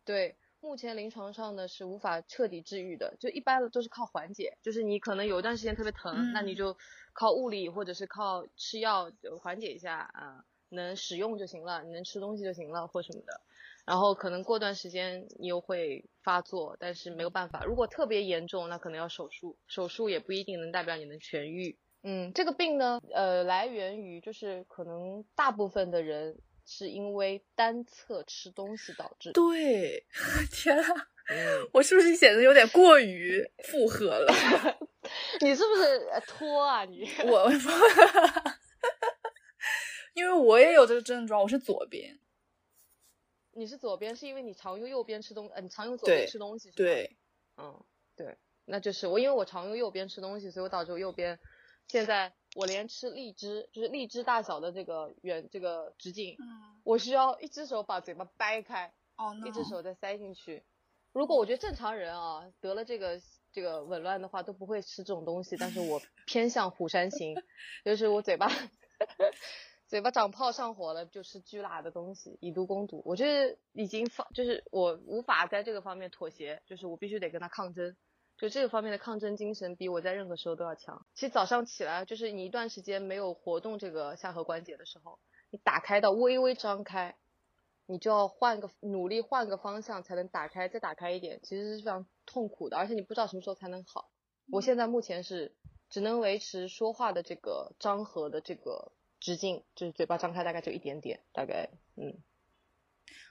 [0.04, 0.36] 对，
[0.66, 6.76] 目前临床上呢是无法彻底治愈的，就一般都是靠缓解，就是你可能有一段时间特别疼，那你嗯就
[7.12, 13.40] 靠物理或者是靠吃药就缓解一下啊，能使用就行了，你能吃东西就行了或什么的。
[13.86, 21.78] 然后可能过段时间你又会发作，但是没有办法，如果特别严重，那可能要手术，手术也不一定能代表你能痊愈。
[22.02, 26.36] 嗯，这个病呢，呃，来源于就是可能大部分的人
[26.66, 29.32] 是因为单侧吃东西导致。
[29.32, 30.04] 对，
[30.52, 34.30] 天啊，嗯，我是不是显得有点过于复合了？
[35.40, 37.08] 你是不是呃拖啊你？
[37.24, 37.50] 我，
[40.14, 42.18] 因为我也有这个症状，我是左边。
[43.52, 47.16] 你是左边，是因为你常用右边吃东，呃，你常用左边吃东西，是吧，对，
[47.56, 48.36] 嗯，对，
[48.66, 51.38] 那就是我，因为我常用右边吃东西，所以我导致我右边
[51.88, 60.64] 现在我连吃荔枝，就是荔枝大小的这个圆这个直径，嗯，我需要一只手把嘴巴掰开，哦，一只手再塞进去。
[61.12, 63.20] 如果我觉得正常人啊得了这个
[63.52, 67.36] 这个紊乱的话都不会吃这种东西，但是我偏向虎山行，
[67.84, 68.50] 就是我嘴巴
[69.86, 73.02] 嘴巴长泡上火了就吃巨辣的东西，以毒攻毒。
[73.04, 77.94] 我就是已经放，就是我无法在这个方面妥协，就是我必须得跟他抗争。
[78.38, 81.06] 就这个方面的抗争精神比我在任何时候都要强。
[81.14, 85.18] 其实早上起来，就是你一段时间没有活动这个下颌关节的时候，
[85.50, 87.16] 你打开到微微张开，
[87.86, 94.10] 你就要换个努力换个方向才能打开，再打开一点，其实是非常痛苦的，而且你不知道什么时候才能好。
[94.50, 95.54] 我现在目前是
[95.88, 102.18] 只能维持说话的这个张合的这个直径，就是嘴巴张开大概就一点点，大概嗯，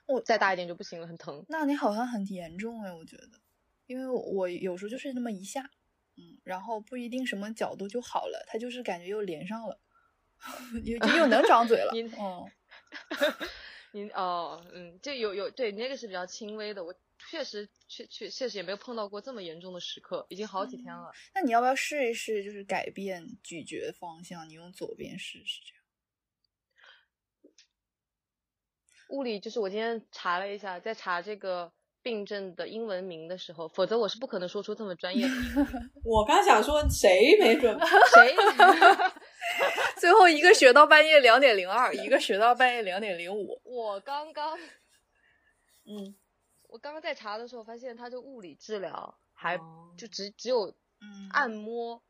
[0.07, 1.45] 我再大一点就不行了，很疼。
[1.47, 3.39] 那你好像很严重哎，我觉得，
[3.87, 5.69] 因为我我有时候就是那么一下，
[6.17, 9.79] 嗯，然后不一定什么角度就好了，它就是感觉又连上了，
[10.83, 12.51] 又就又能张嘴了， 你嗯，
[13.91, 16.93] 你哦，嗯，这有有对你那个是比较轻微的，我
[17.29, 21.11] 确实确确确实也没有碰到过这么严重的时刻，已经好几天了。
[21.33, 25.81] 那你要不要试一试，就是改变咀嚼方向，你用左边试试这样。
[29.09, 31.71] 物理就是我今天查了一下，在查这个
[32.05, 35.33] 病症的英文名的时候，否则我是不可能说出这么专业的。
[36.05, 37.75] 我刚想说谁没准
[38.13, 38.35] 谁？
[39.97, 43.59] 最后一个学到半夜两点零二，一个学到半夜两点零五。
[43.63, 44.55] 我刚刚
[45.85, 46.15] 嗯，
[46.69, 50.67] 我刚刚在查的时候发现，它这物理治疗还哦就只只有
[51.01, 52.03] 嗯按摩，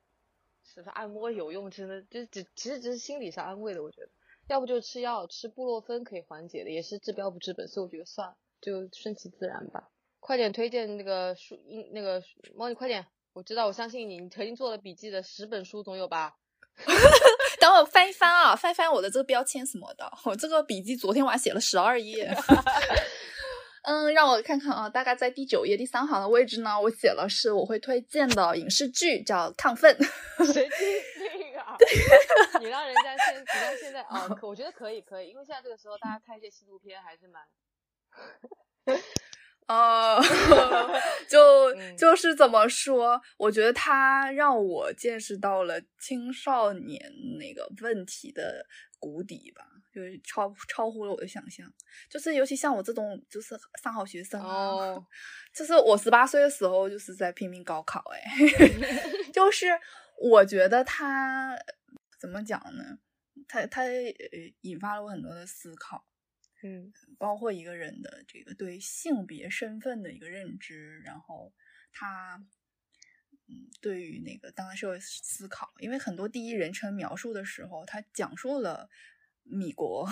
[0.66, 1.72] 是不是按摩有用？
[1.72, 4.10] 真的就是只其实只是心理上安慰的，我觉得。
[4.48, 8.36] 要不就吃药，吃布洛芬可以缓解的，也是治标不治本，所以我觉得算了，
[8.66, 9.90] 就顺其自然吧。
[10.20, 12.20] 快点推荐那个书，英那个
[12.56, 16.36] 猫，你快点，我知道，我相信你，你曾经做了笔记的，十本书总有吧？
[17.62, 22.36] 等我翻一翻啊，翻一翻我的这个标签什么的，我这个笔记昨天晚上写了十二页。
[23.88, 29.96] 嗯，让我看看啊，大概在第九页第三行的位置呢，我写了是我会推荐的影视剧，叫《亢奋》。
[30.52, 30.72] 谁听
[31.20, 31.78] 那个啊？
[32.60, 37.44] 你让人家现，你让现在啊， 可我觉得可以，可以，因为现在这个时候大家看一些纪录片还是蛮，
[39.68, 40.22] 呃，
[41.28, 43.20] 就嗯就是怎么说？
[43.38, 47.02] 我觉得他让我见识到了青少年
[47.40, 48.64] 那个问题的
[49.00, 51.66] 谷底吧，就是超超乎了我的想象。
[52.08, 55.06] 就是尤其像我这种就是三好学生啊，哦
[55.52, 58.22] 就是我十八岁的时候就是在拼命高考，哎，
[59.34, 59.66] 就是
[60.22, 61.58] 我觉得他
[62.20, 63.00] 怎么讲呢？
[63.48, 63.90] 他他呃
[64.62, 66.06] 引发了我很多的思考。
[66.68, 71.54] 嗯包括一个人的这个对性别身份的一个认知，然后
[71.92, 72.44] 他
[73.48, 78.90] 嗯对于那个当代社会思考，因为很多第一人称描述的时候，他讲述了
[79.44, 80.10] 米国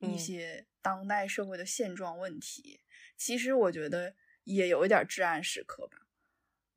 [0.00, 2.82] 一嗯些当代社会的现状问题，
[3.16, 4.14] 其实我觉得
[4.44, 6.06] 也有一点至暗时刻吧。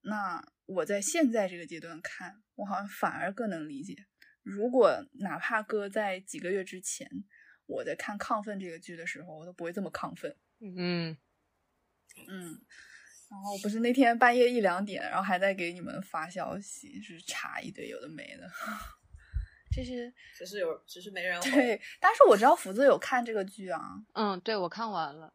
[0.02, 4.06] 那我在现在这个阶段看，我好像反而更能理解。
[4.42, 7.26] 如果哪怕搁在几个月之前，
[7.66, 10.36] 我在看《亢奋》这个剧的时候，我都不会这么亢奋。
[10.60, 11.18] 嗯，
[12.28, 12.62] 嗯，
[13.30, 18.50] 然后不是那天半夜一两点，然后还在给你们发消息，就是查一堆有的没的。
[19.76, 21.50] 这是只是有，只是没人回。
[21.50, 24.06] 对，但是我知道福子有看这个剧啊。
[24.14, 25.34] 嗯，对我看完了，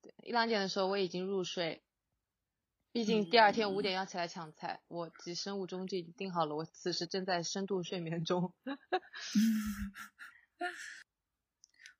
[0.00, 1.82] 对一两点的时候我已经入睡，
[2.92, 8.54] 毕竟第二天五点要起来抢菜，我及生物钟就已经定好了，我此时正在深度睡眠中。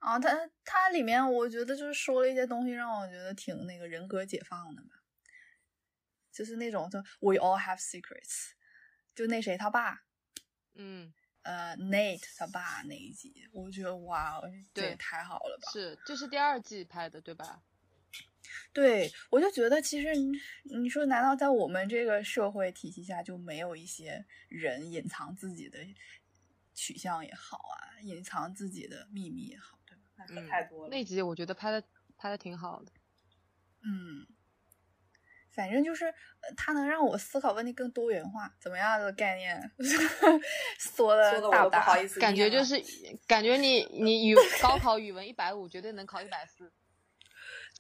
[0.03, 5.05] 啊，它它里面我觉得就是说了一些东西，让我觉得挺那个人格解放的吧，
[6.33, 8.51] 就是那种就 We all have secrets，
[9.15, 10.03] 就那谁他爸，
[10.75, 14.43] 嗯，呃，Nate 他爸那一集，我觉得哇，
[14.75, 15.71] 这也太好了吧！
[15.71, 17.63] 是，这是第二季拍的，对吧？
[18.73, 20.33] 对，我就觉得其实你
[20.65, 25.79] 你说，难道在我们这个社会体系下就没有一些人隐藏自己的
[26.75, 29.79] 取向也好啊，隐藏自己的秘密也好？
[30.31, 30.89] 那可太多了。
[30.91, 31.83] 那集我觉得拍的
[32.17, 32.93] 拍的挺好的。
[33.85, 34.27] 嗯，
[35.51, 39.71] 反正就是呃它能让我思考问题更多元化，怎么样的概念？
[40.79, 41.81] 说的说的我大不大？
[41.81, 42.81] 不好意思感觉就是
[43.27, 46.73] 感觉你你语 高考语文一百五，绝对能考一百四。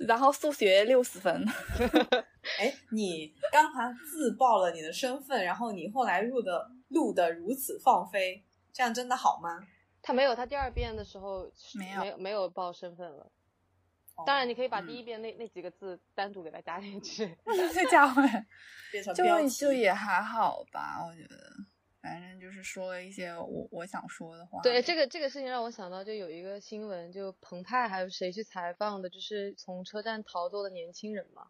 [0.08, 1.46] 然后数学六十分，
[2.58, 9.60] 哎，你刚才自曝了你的身份，然后你后来录的录的如此放飞，这样真的好吗？
[10.02, 13.30] 他没有，他第二遍的时候没有没有报身份了。
[14.26, 17.34] 当然，你可以把第一遍那那几个字单独给它加进去。
[17.74, 18.46] 再加回来，
[18.90, 21.36] 变成标就就也还好吧，我觉得，
[22.02, 24.60] 反正就是说了一些我我想说的话。
[24.60, 31.46] 对，这个这个事情让我想到，就有一个新闻，就澎湃还有谁去采访的，就是从车站逃走的年轻人嘛，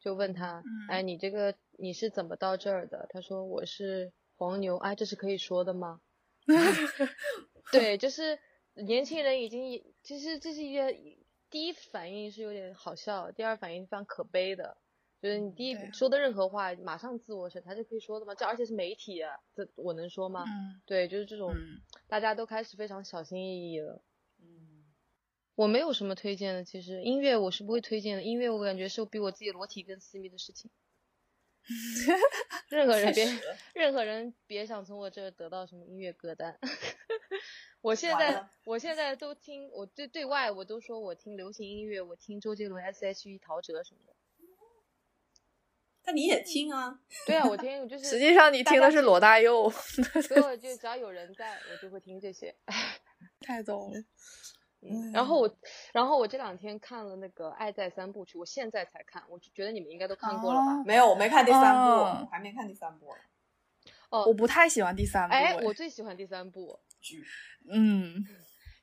[0.00, 3.06] 就问他，嗯哎，你这个你是怎么到这儿的？
[3.10, 6.00] 他说我是黄牛，哎，这是可以说的吗？
[7.72, 8.38] 对，就是
[8.74, 10.96] 年轻人已经，其实这是一件
[11.50, 14.76] 第一反应是有点好笑，第二反应非常可悲的。
[15.22, 18.34] 就是你第一对说的任何话，马上自我审查，就可以说的吗？
[18.34, 20.44] 这而且是媒体啊，这我能说吗？
[20.46, 24.02] 嗯对，就是这种，嗯大家都开始非常小心翼翼了。
[24.40, 24.84] 嗯，
[25.54, 30.70] 我没有什么推荐的，其实音乐我是不会推荐的，音乐我感觉是比我自己裸体更私密的事情。
[32.70, 33.26] 任何人别
[33.74, 36.58] 任何人别想从我这得到什么音乐歌单。
[37.82, 44.14] 我现在我现在都听，我对对外我都说我听流行音乐，我听周杰伦、S.H.E、陶喆什么的。
[46.04, 48.04] 那你也听啊，对啊，我听就 是。
[48.04, 52.54] 实际上你听的是罗大佑，所以我就只要有人在，我就会听这些。
[53.40, 54.00] 太逗了。
[54.90, 55.56] 嗯，然后我，
[55.92, 60.76] 然后我这两天看了那个《爱在三部曲》，我现在才看，我就觉得你们应该都看过了吧？
[60.78, 63.14] 哦没有，我没看第三部，还没看第三部。
[64.10, 65.34] 哦，我不太喜欢第三部。
[65.34, 66.78] 哎，我最喜欢第三部。
[67.00, 67.22] 剧
[67.68, 68.24] 嗯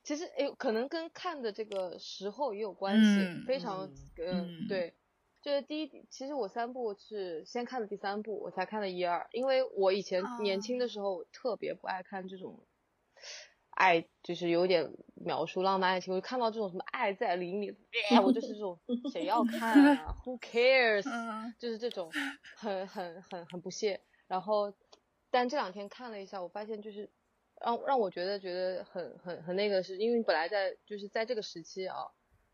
[0.04, 4.94] 其实诶，可能跟看的这个时候也有关系，嗯非常嗯嗯嗯对，
[5.42, 12.60] 就是第一，其实我三部是先看的第三部，我才看的一二，因为我以前年轻的时候特别不爱看这种
[13.76, 17.76] 爱，就是有点描述浪漫爱情，我就看到这种什么爱在黎明，
[18.10, 18.80] 哎我就是这种
[19.12, 21.10] 谁要看啊？Who cares？
[21.10, 22.12] 嗯就是这种
[22.56, 24.02] 很很很很不屑。
[24.28, 24.74] 然后，
[25.30, 27.10] 但这两天看了一下，我发现就是
[27.62, 31.98] 让让我觉得觉得很很很那个是，因为本来在就是在这个时期啊，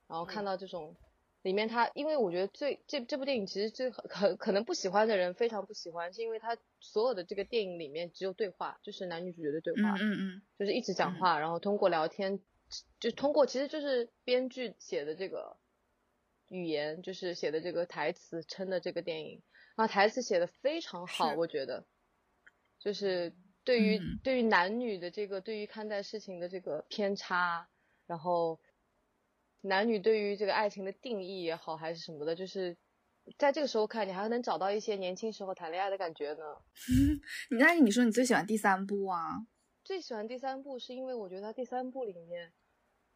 [0.08, 0.96] 然后看到这种
[1.42, 12.40] 里面他，因为我觉得最这这部电影其实最可可能不喜欢的人非常不喜欢，是因为他所有的这个电影里面只有对话，就是男女主角的对话，嗯嗯就是一直讲话，然后通过聊天，
[13.00, 15.58] 就通过其实就是编剧写的这个
[16.50, 19.42] 语言，就是写的这个台词撑的这个电影，
[19.76, 21.86] 然后台词写的非常好，我觉得，
[22.80, 23.34] 就是
[23.64, 24.20] 对于、嗯。
[24.22, 27.70] 对于男女的这个对于看待事情的这个偏差，
[28.06, 28.60] 然后
[29.62, 32.78] 男女对于这个爱情的定义也好，还是什么的，就是
[33.38, 36.44] 在这个时候看，你还能找到一些年轻时候谈恋爱的感觉呢。
[37.60, 39.46] 那你说你最喜欢第三部啊？
[39.84, 42.54] 最喜欢第三部是因为我觉得它第三部里面，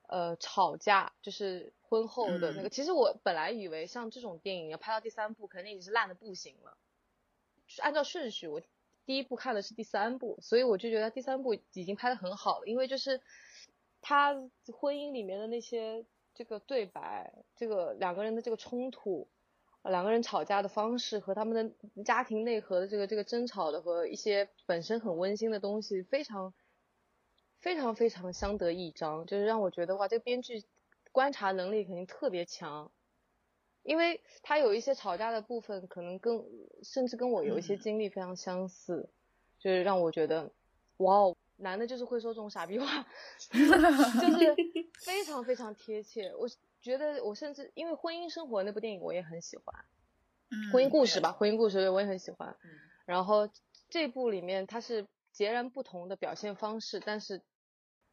[0.07, 2.67] 呃，吵架就是婚后的那个。
[2.67, 6.77] 嗯其实我本来以为像这种电影要拍到第三部，肯定已经是烂的不行了。
[7.67, 8.61] 就是按照顺序，我
[9.05, 13.21] 第一部看的是第三部，所以我就觉得第三部已经拍的很好了，因为就是
[14.01, 14.33] 他
[14.73, 16.03] 婚姻里面的那些
[16.34, 19.27] 这个对白，这个两个人的这个冲突。
[19.84, 26.53] 呃两个人吵架的方式和他们的家庭内核的这个这个争吵的和一些本身很温馨的东西，非常
[27.59, 30.63] 非常非常相得益彰，就是让我觉得哇，这个编剧
[31.11, 32.93] 观察能力肯定特别强，
[33.81, 36.41] 因为他有一些吵架的部分，可能跟
[36.81, 39.09] 甚至跟我有一些嗯经历非常相似，
[39.59, 40.49] 就是让我觉得
[40.95, 43.07] 哇哦，男的就是会说这种傻逼话，
[43.49, 44.55] 就是
[45.03, 46.32] 非常非常贴切。
[46.36, 46.47] 我
[46.82, 49.84] 觉得我甚至因为《婚姻生活》那部电影我也很喜欢，
[50.51, 52.55] 嗯婚姻故事吧，婚姻故事我也很喜欢。
[52.64, 52.70] 嗯
[53.05, 53.49] 然后
[53.89, 57.41] 这部里面它是截然不同的表现方式，但是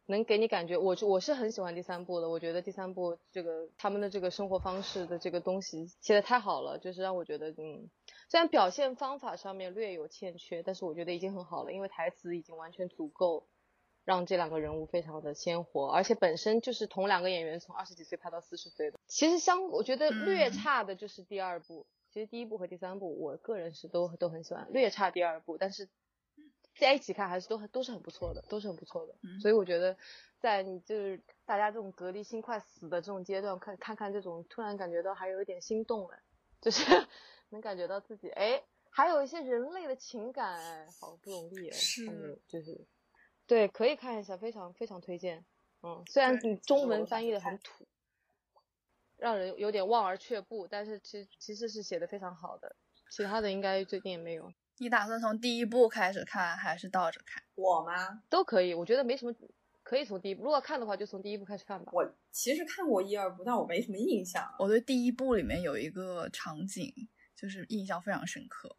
[0.07, 2.29] 能给你感觉，我我是很喜欢第三部的。
[2.29, 7.89] 我觉得第三部这个他们的这个生活方式的这个东西写的太好了，就是让我觉得，嗯，
[8.31, 13.49] 虽然表现方法上面略有欠缺，但是我觉得已经很好了，因为台词已经完全足够
[14.05, 19.01] 让这两个人物非常的鲜活，而且本身就是同两个演员从二十几岁拍到四十岁的。
[19.09, 21.87] 其实相我觉得略嗯差的就是第二部。
[22.12, 25.89] 其实第一部和第三部，我个人是都都很喜欢，略差第二部，但是
[26.76, 29.14] 在一起看还是都很都是很不错的，都是很不错的。
[29.22, 29.97] 嗯所以我觉得，
[30.41, 36.18] 在你就是大家这种隔离心快死的这种阶段，看看看这种，突然感觉到还有一点心动了，
[36.61, 36.83] 就是
[37.51, 42.87] 能感觉到自己哎，还有一些人类的情感，哎，好不容易哎，是还有就是
[43.47, 45.45] 对，可以看一下，非常非常推荐。
[45.83, 47.87] 嗯，虽然你中文翻译的很土，
[49.17, 52.77] 让人有点望而却步，但是其实其实是写的非常好的，
[53.11, 57.43] 其他的应该最近也没有，你打算从第一部开始看，还是倒着看？
[57.55, 58.23] 我吗？
[58.29, 59.35] 都可以，我觉得没什么，
[59.83, 61.91] 可以从第一部，如果看的话就从第一部开始看吧。
[61.95, 64.47] 我其实看过一二部，但我没什么印象。
[64.59, 66.93] 我对第一部里面有一个场景，
[67.41, 68.76] 就是印象非常深刻。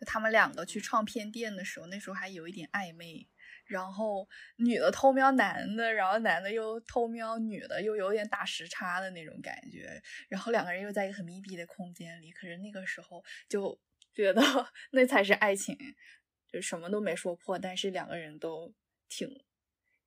[0.00, 3.28] 就他们两个去唱片店的时候，那时候还有一点暧昧，
[3.64, 10.02] 然后女的偷瞄男的，然后男的又偷瞄女的，又有点打时差的那种感觉。
[10.28, 13.80] 然后两个人又在一个很密闭的空间里，可是那个时候就
[14.12, 14.42] 觉得
[14.90, 15.78] 那才是爱情，
[16.48, 18.74] 就什么都没说破，但是两个人都
[19.08, 19.44] 挺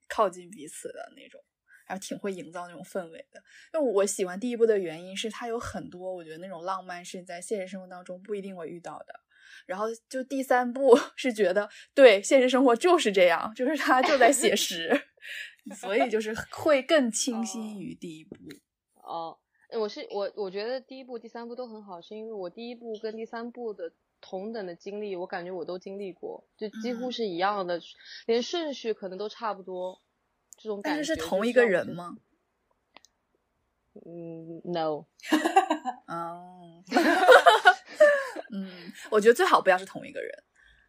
[0.10, 1.42] 靠近彼此的那种。
[1.88, 3.42] 还挺会营造那种氛围的，
[3.74, 9.22] 因为我喜欢第一部的原因是它有很多我觉得那种浪漫是在现实生活当中不一定会遇到的。
[9.66, 14.92] 然后就第三部 是觉得对现实生活就是这样，就是它就在写实，
[15.76, 18.36] 所以就是会更清晰于第一部。
[18.96, 19.38] 哦，
[19.80, 27.80] 我是我我觉得第一部、第三部都很好，是因为我第一部跟第三部的同等的经历，我感觉我都经历过，就几乎是一样的，
[28.26, 30.02] 连顺序可能都差不多。
[30.58, 32.18] 这种感觉但是是同一个人吗？
[34.06, 35.06] 嗯，no。
[36.08, 36.84] 哦，
[38.52, 40.44] 嗯，我觉得最好不要是同一个人，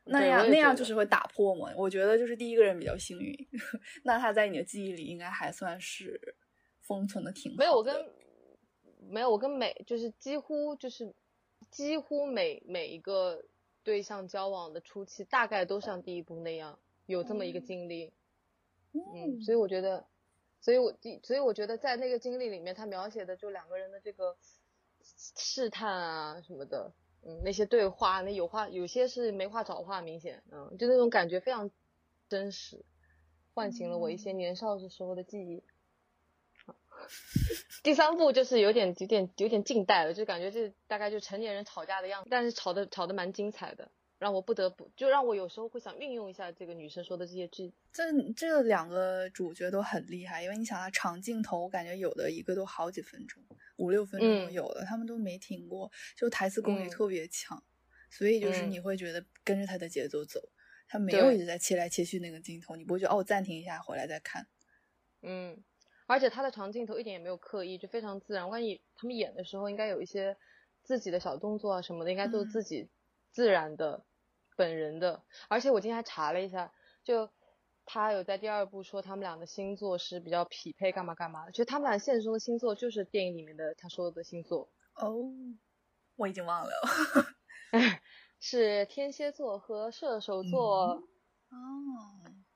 [0.05, 1.73] 那样那样就是会打破嘛。
[1.77, 3.35] 我觉得就是第一个人比较幸运，
[4.05, 6.37] 那他在你的记忆里应该还算是
[6.81, 7.59] 封存的挺好。
[7.59, 8.11] 没有，我跟
[9.09, 11.14] 没有，我跟每就是几乎就是
[11.71, 13.43] 几乎每每一个
[13.83, 18.05] 对象交往的初期，大概都像第一部那样有这么一个经历。
[18.05, 18.12] 嗯，
[19.45, 20.07] 所以我觉得，
[20.61, 24.36] 所以我所以我觉得在那个经历里面，他描写的就两个人的这个
[25.03, 31.70] 试探啊什么的，嗯，那些对话，那有话有些是没话找话，明显，嗯，就那种感觉非常
[32.28, 32.84] 真实，
[33.55, 35.62] 唤醒了我一些年少的时候的记忆。
[37.84, 43.91] 第三部就是有点有点有点近代了，就感觉这大概就成年人吵架的样子，但是吵的吵的蛮精彩的。
[44.19, 47.73] 让我不得不，就让我有时候会想运用一下这个女生说的这些句。
[47.93, 53.41] 这这两个主角都很厉害，因为你想，他长镜头，我感觉有的一个都好几分钟，
[53.77, 57.62] 五六分钟有的，他们都没停过，就台词功力特别强，
[58.11, 60.41] 所以就是你会觉得跟着他的节奏走，
[60.89, 64.49] 他没有一直在切来切去那个镜头，你不会觉得哦，暂停一下，回来再看。
[65.23, 65.57] 嗯，
[66.07, 68.49] 而且他的长镜头一点也没有刻意，就非常自然。
[68.49, 70.37] 万一他们演的时候，应该有一些
[70.83, 72.89] 自己的小动作啊什么的，应该都是自己
[73.31, 74.05] 自然的。
[74.59, 76.73] 本人的，而且我今天还查了一下，
[77.05, 77.31] 就
[77.87, 81.53] 他有在第二部说他们俩的星座是比较匹配，干嘛干嘛的。
[81.53, 84.69] 其实他们俩现实中的星座就是电影里面的他说的星座。
[84.97, 85.15] 哦，
[86.17, 86.71] 我已经忘了，
[88.41, 91.05] 是天蝎座和射手座。
[91.51, 91.55] 哦，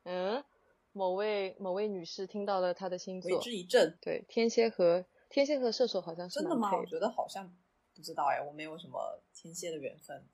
[0.03, 0.45] 嗯，
[0.91, 3.97] 某位某位女士听到了他的星座，为之一振。
[4.03, 6.77] 对，天蝎和天蝎和射手好像是真的吗？
[6.77, 7.49] 我觉得好像
[7.95, 10.29] 不知道哎，我没有什么天蝎的缘分。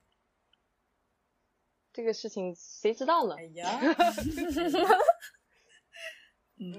[1.98, 3.34] 这个事情谁知道呢？
[3.36, 3.66] 哎呀，
[6.60, 6.72] 嗯，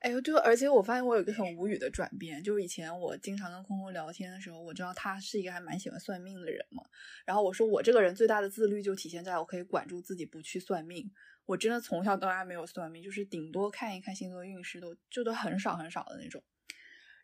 [0.00, 6.84] 哎呦，就而且我发现我有一个很无语的转变，就是以前我经常跟空空聊天的时候，我知道他是一个还蛮喜欢算命的人嘛。
[7.24, 11.10] 然后我说我这个人最大的自律就体现在我可以管住自己不去算命。
[11.46, 16.44] 我真的从小到大没有算命，就是顶多看一看星座运势，都就都很少很少的那种。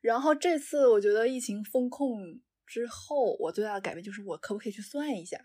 [0.01, 2.41] 然后这次我觉得疫情风控。
[2.67, 5.41] 之后，我最大的改变就是我可不可以去算一下，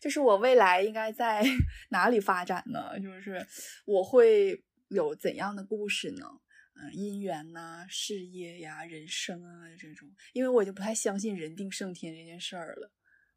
[0.00, 1.42] 就是我未来应该在
[1.90, 2.98] 哪里发展呢？
[3.00, 3.46] 就是
[3.86, 6.26] 我会有怎样的故事呢？
[6.76, 12.90] 嗯，姻缘呐，事业呀，人生啊这种，因为我已经不太相信人定胜天这件事儿了，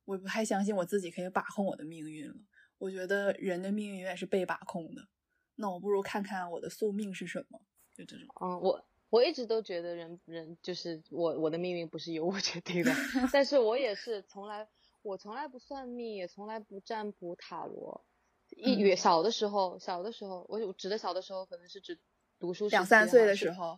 [0.06, 2.36] 我不太相信我自己可以把控我的命运了。
[2.80, 5.08] 我觉得人的命运永远是被把控的，
[5.56, 7.62] 那我不如看看我的宿命是什么，
[7.94, 8.28] 就这种。
[8.42, 8.90] 嗯，我。
[9.10, 12.92] 我一直都觉得人人就是我我的命运不是由我决定的，
[13.32, 14.68] 但是我也是从来
[15.02, 18.06] 我从来不算命，也从来不占卜塔罗。
[18.50, 22.00] 一月小的时候，小的时候，我指的小的时候，可能是指
[22.40, 23.78] 读书两三岁的时候，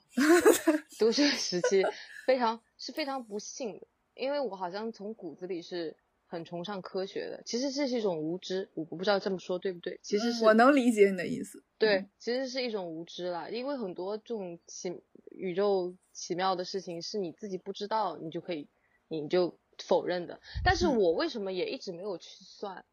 [1.00, 1.84] 读书时期
[2.26, 5.96] 非常是非常不幸的，因为我好像从骨子里是。
[6.30, 10.00] 很崇尚科学的，其实这是一种无知，我不知道这么说对不对？
[10.04, 11.64] 其实是我能理解你的意思。
[11.80, 15.02] 对，其实是一种无知啦，因为很多这种奇
[15.32, 18.70] 宇宙奇妙的事情是你自己不知道，你就可以
[19.08, 20.40] 你就否认的。
[20.64, 22.86] 但是我为什么也一直没有去算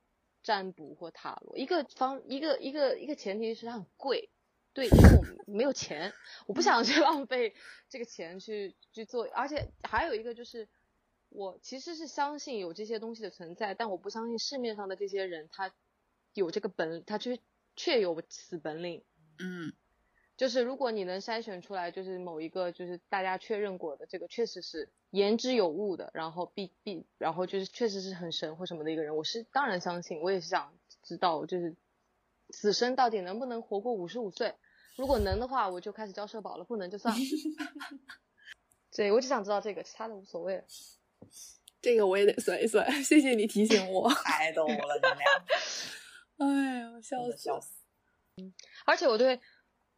[0.42, 1.58] 占卜或塔罗？
[1.58, 4.30] 一个方一个一个一个前提是它很贵，
[4.72, 6.10] 对，因为我没有钱，
[6.46, 7.54] 我不想去 浪费
[7.90, 10.66] 这个钱去去做，而且还有一个就是。
[11.28, 15.72] 我其实是相信有这些东西的存在，但我不相信市面上的这些人他
[16.34, 17.38] 有这个本，他确
[17.74, 19.04] 确有此本领。
[19.38, 19.72] 嗯，
[20.36, 30.72] 就是如果你能筛选出来，就是某一个就是大家确认过的这个确实是言之有物的，然后必必然后就是确实是很神或什么的一个人，我是当然相信，我也是想
[31.02, 31.76] 知道就是
[32.50, 34.54] 此生到底能不能活过五十五岁。
[34.96, 37.20] 如果能的话，我就开始交社保了；不能就算了。
[38.96, 40.64] 对，我只想知道这个，其他的无所谓。
[41.80, 44.12] 这个我也得算一算， 谢谢你提醒我。
[44.12, 45.24] 太逗了，你俩！
[46.38, 47.36] 哎呀，笑死！
[47.36, 47.70] 笑死！
[48.84, 49.40] 而且我对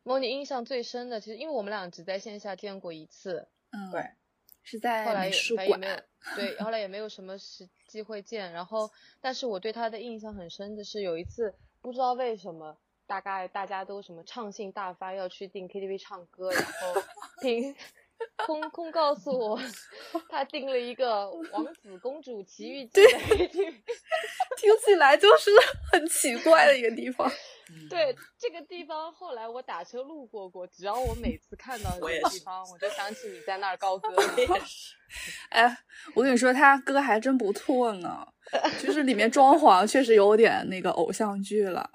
[0.03, 4.11] 莫妮印象最深的，其实因为我们俩只在线下见过一次，嗯，对，
[4.62, 6.05] 是在后来也美术反正也没有馆。
[6.36, 8.53] 对，后来也没有什么时机会见。
[8.53, 8.90] 然后，
[9.20, 17.03] 但是我对他的印象很深的是有一次，不知道为什么，大概大家都什么畅性大发要去订 KTV 唱歌，然后
[17.40, 17.74] 凭
[18.47, 19.61] 空空告诉我，
[20.28, 23.74] 他订了一个《王子公主奇遇记》的 KTV。
[24.59, 25.51] 听起来就是
[25.93, 27.31] 很奇怪的一个地方。
[27.90, 34.09] 对这个地方，后来我打车路过过，只要我每次看到我也是这个地方，我就想起你在那儿高歌。
[35.51, 35.78] 哎，
[36.15, 38.27] 我跟你说，他歌还真不错呢，
[38.82, 41.90] 就是里面装潢确实有点那个偶像剧了。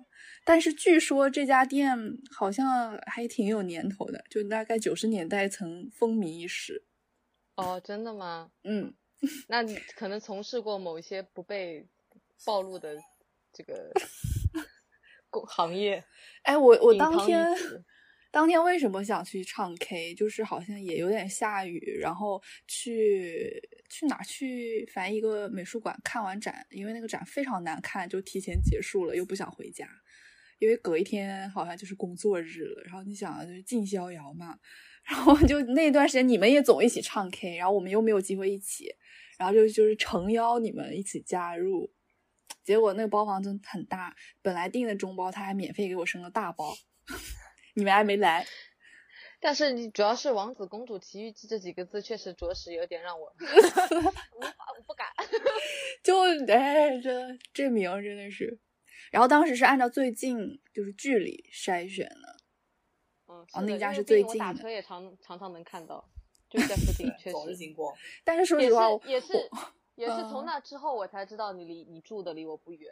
[0.45, 1.97] 但是据说这家店
[2.31, 6.83] 好像还挺有年头的，就大概九十年代曾风靡一时。
[7.55, 8.51] 哦，真的吗？
[8.63, 8.93] 嗯，
[9.47, 11.87] 那你可能从事过某一些不被
[12.45, 12.97] 暴露的
[13.53, 13.91] 这个
[15.29, 16.03] 工行业。
[16.41, 17.55] 哎，我我当天
[18.31, 20.15] 当天为什么想去唱 K？
[20.15, 24.83] 就是好像也有点下雨，然后去去哪儿去？
[24.91, 29.87] 反正一个美术馆看完展，因为那个展非常难看，就提前结束了，又不想回家，
[30.63, 32.81] 因为隔一天好像就是工作日了。
[32.85, 34.57] 然后你想，就是尽逍遥嘛，
[35.03, 38.95] 然后就那段时间你们也总一起唱 K，然后我们又没有机会一起，
[39.37, 41.91] 然后就就是诚邀你们一起加入。
[42.63, 46.73] 结果那个包房真的很大，本来订的中包，他还免费给我升了大包，
[47.75, 48.45] 你们还没来。
[49.41, 55.07] 但是你主要是“王子公主奇遇记”这几个字，确实着实有点让我 无法，我不敢。
[56.01, 56.17] 就
[56.47, 58.57] 哎，这这名真的是。
[59.13, 62.35] 然后当时是按照最近就是距离筛选的，
[63.27, 66.03] 嗯，哦那家是最近的打车也常常常能看到，
[66.49, 67.93] 就是在附近， 确总是实经过。
[68.23, 69.33] 但是说也实话，也是
[69.93, 72.91] 也是从嗯那之后我才知道你离你住的离我不远。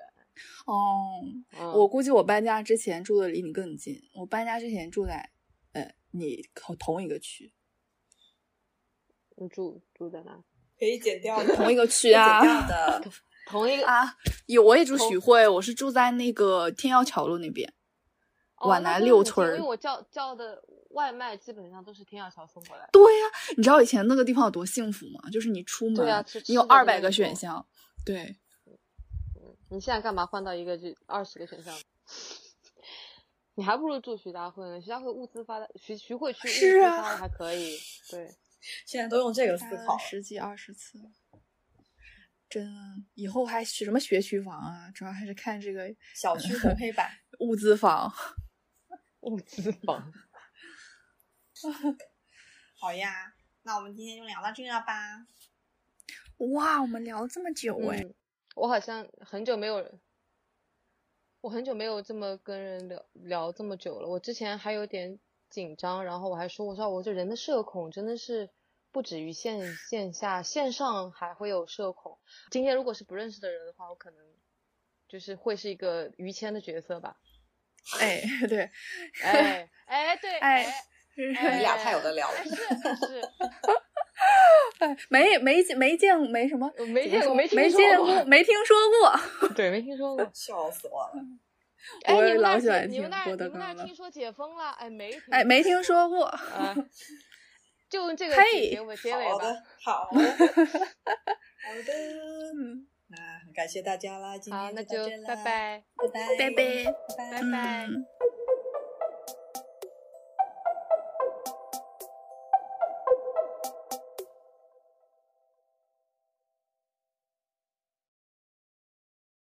[0.68, 1.23] 哦，
[1.60, 3.99] 嗯、我估计我搬家之前住的离你更近。
[4.14, 5.31] 我搬家之前住在
[5.72, 7.52] 呃你同同一个区，
[9.38, 10.43] 你住住在哪？
[10.77, 13.11] 可以剪掉的，同一个区啊剪掉的。
[13.52, 14.18] 同一个啊，
[14.48, 17.72] 有我也住同徐汇，我是住在那个天钥桥路那边。
[18.56, 22.88] 哦皖南六村因为我叫叫的外卖基本上都是天钥桥送过来。
[22.91, 23.26] 对呀、
[23.57, 25.30] 你知道以前那个地方有多幸福吗？
[25.32, 27.65] 就是你出门，对啊你有二百个选项，
[28.06, 28.38] 对，
[29.69, 31.76] 你现在干嘛换到一个就二十个选项？
[33.56, 37.76] 你还不如住徐家汇呢，徐家汇物资发达，徐徐汇区物是啊资发的还可以。
[38.11, 38.30] 对，
[38.86, 39.98] 现在都用这个思考。
[39.98, 40.99] 十几二十次，
[42.52, 42.69] 真
[43.14, 44.91] 以后还学什么学区房啊？
[44.94, 47.10] 主要还是看这个小区红黑板，
[47.40, 48.14] 物资房。
[49.22, 50.11] 物资房。
[52.78, 55.26] 好呀，那我们今天就聊到这了吧。
[56.53, 58.14] 哇，我们聊了这么久哎、嗯，
[58.56, 59.99] 我好像很久没有，
[61.40, 64.10] 我很久没有这么跟人聊聊这么久了。
[64.10, 65.18] 我之前还有点
[65.49, 68.49] 紧张，然后我还说，我说我这人的社恐真的是
[68.92, 72.18] 不止于线线下，线上还会有社恐。
[72.50, 74.20] 今天如果是不认识的人的话，我可能
[75.08, 77.16] 就是会是一个于谦的角色吧。
[78.00, 78.70] 哎，对，
[79.24, 82.44] 哎哎，对，哎哎，你俩太有的聊了哎。
[82.44, 82.52] 是
[83.08, 83.22] 是，
[84.80, 89.50] 哎，没没见没见没什么，没见过没见说过过，没听说过。
[89.56, 90.30] 对，没听说过。
[90.34, 91.14] 笑死我了！
[92.06, 94.70] 哎，我你们那儿老喜欢解你们那儿听郭德你们那儿听说解封了？
[94.78, 96.30] 哎，没哎，没听说过。
[97.92, 99.32] 啊，就用这个嘿结尾结尾吧。
[99.84, 101.94] 好的，好的，好的。
[102.56, 106.56] 嗯，那很感谢大家啦，今，天那就到这啦拜，拜，拜拜，拜拜
[107.18, 108.06] 拜拜拜嗯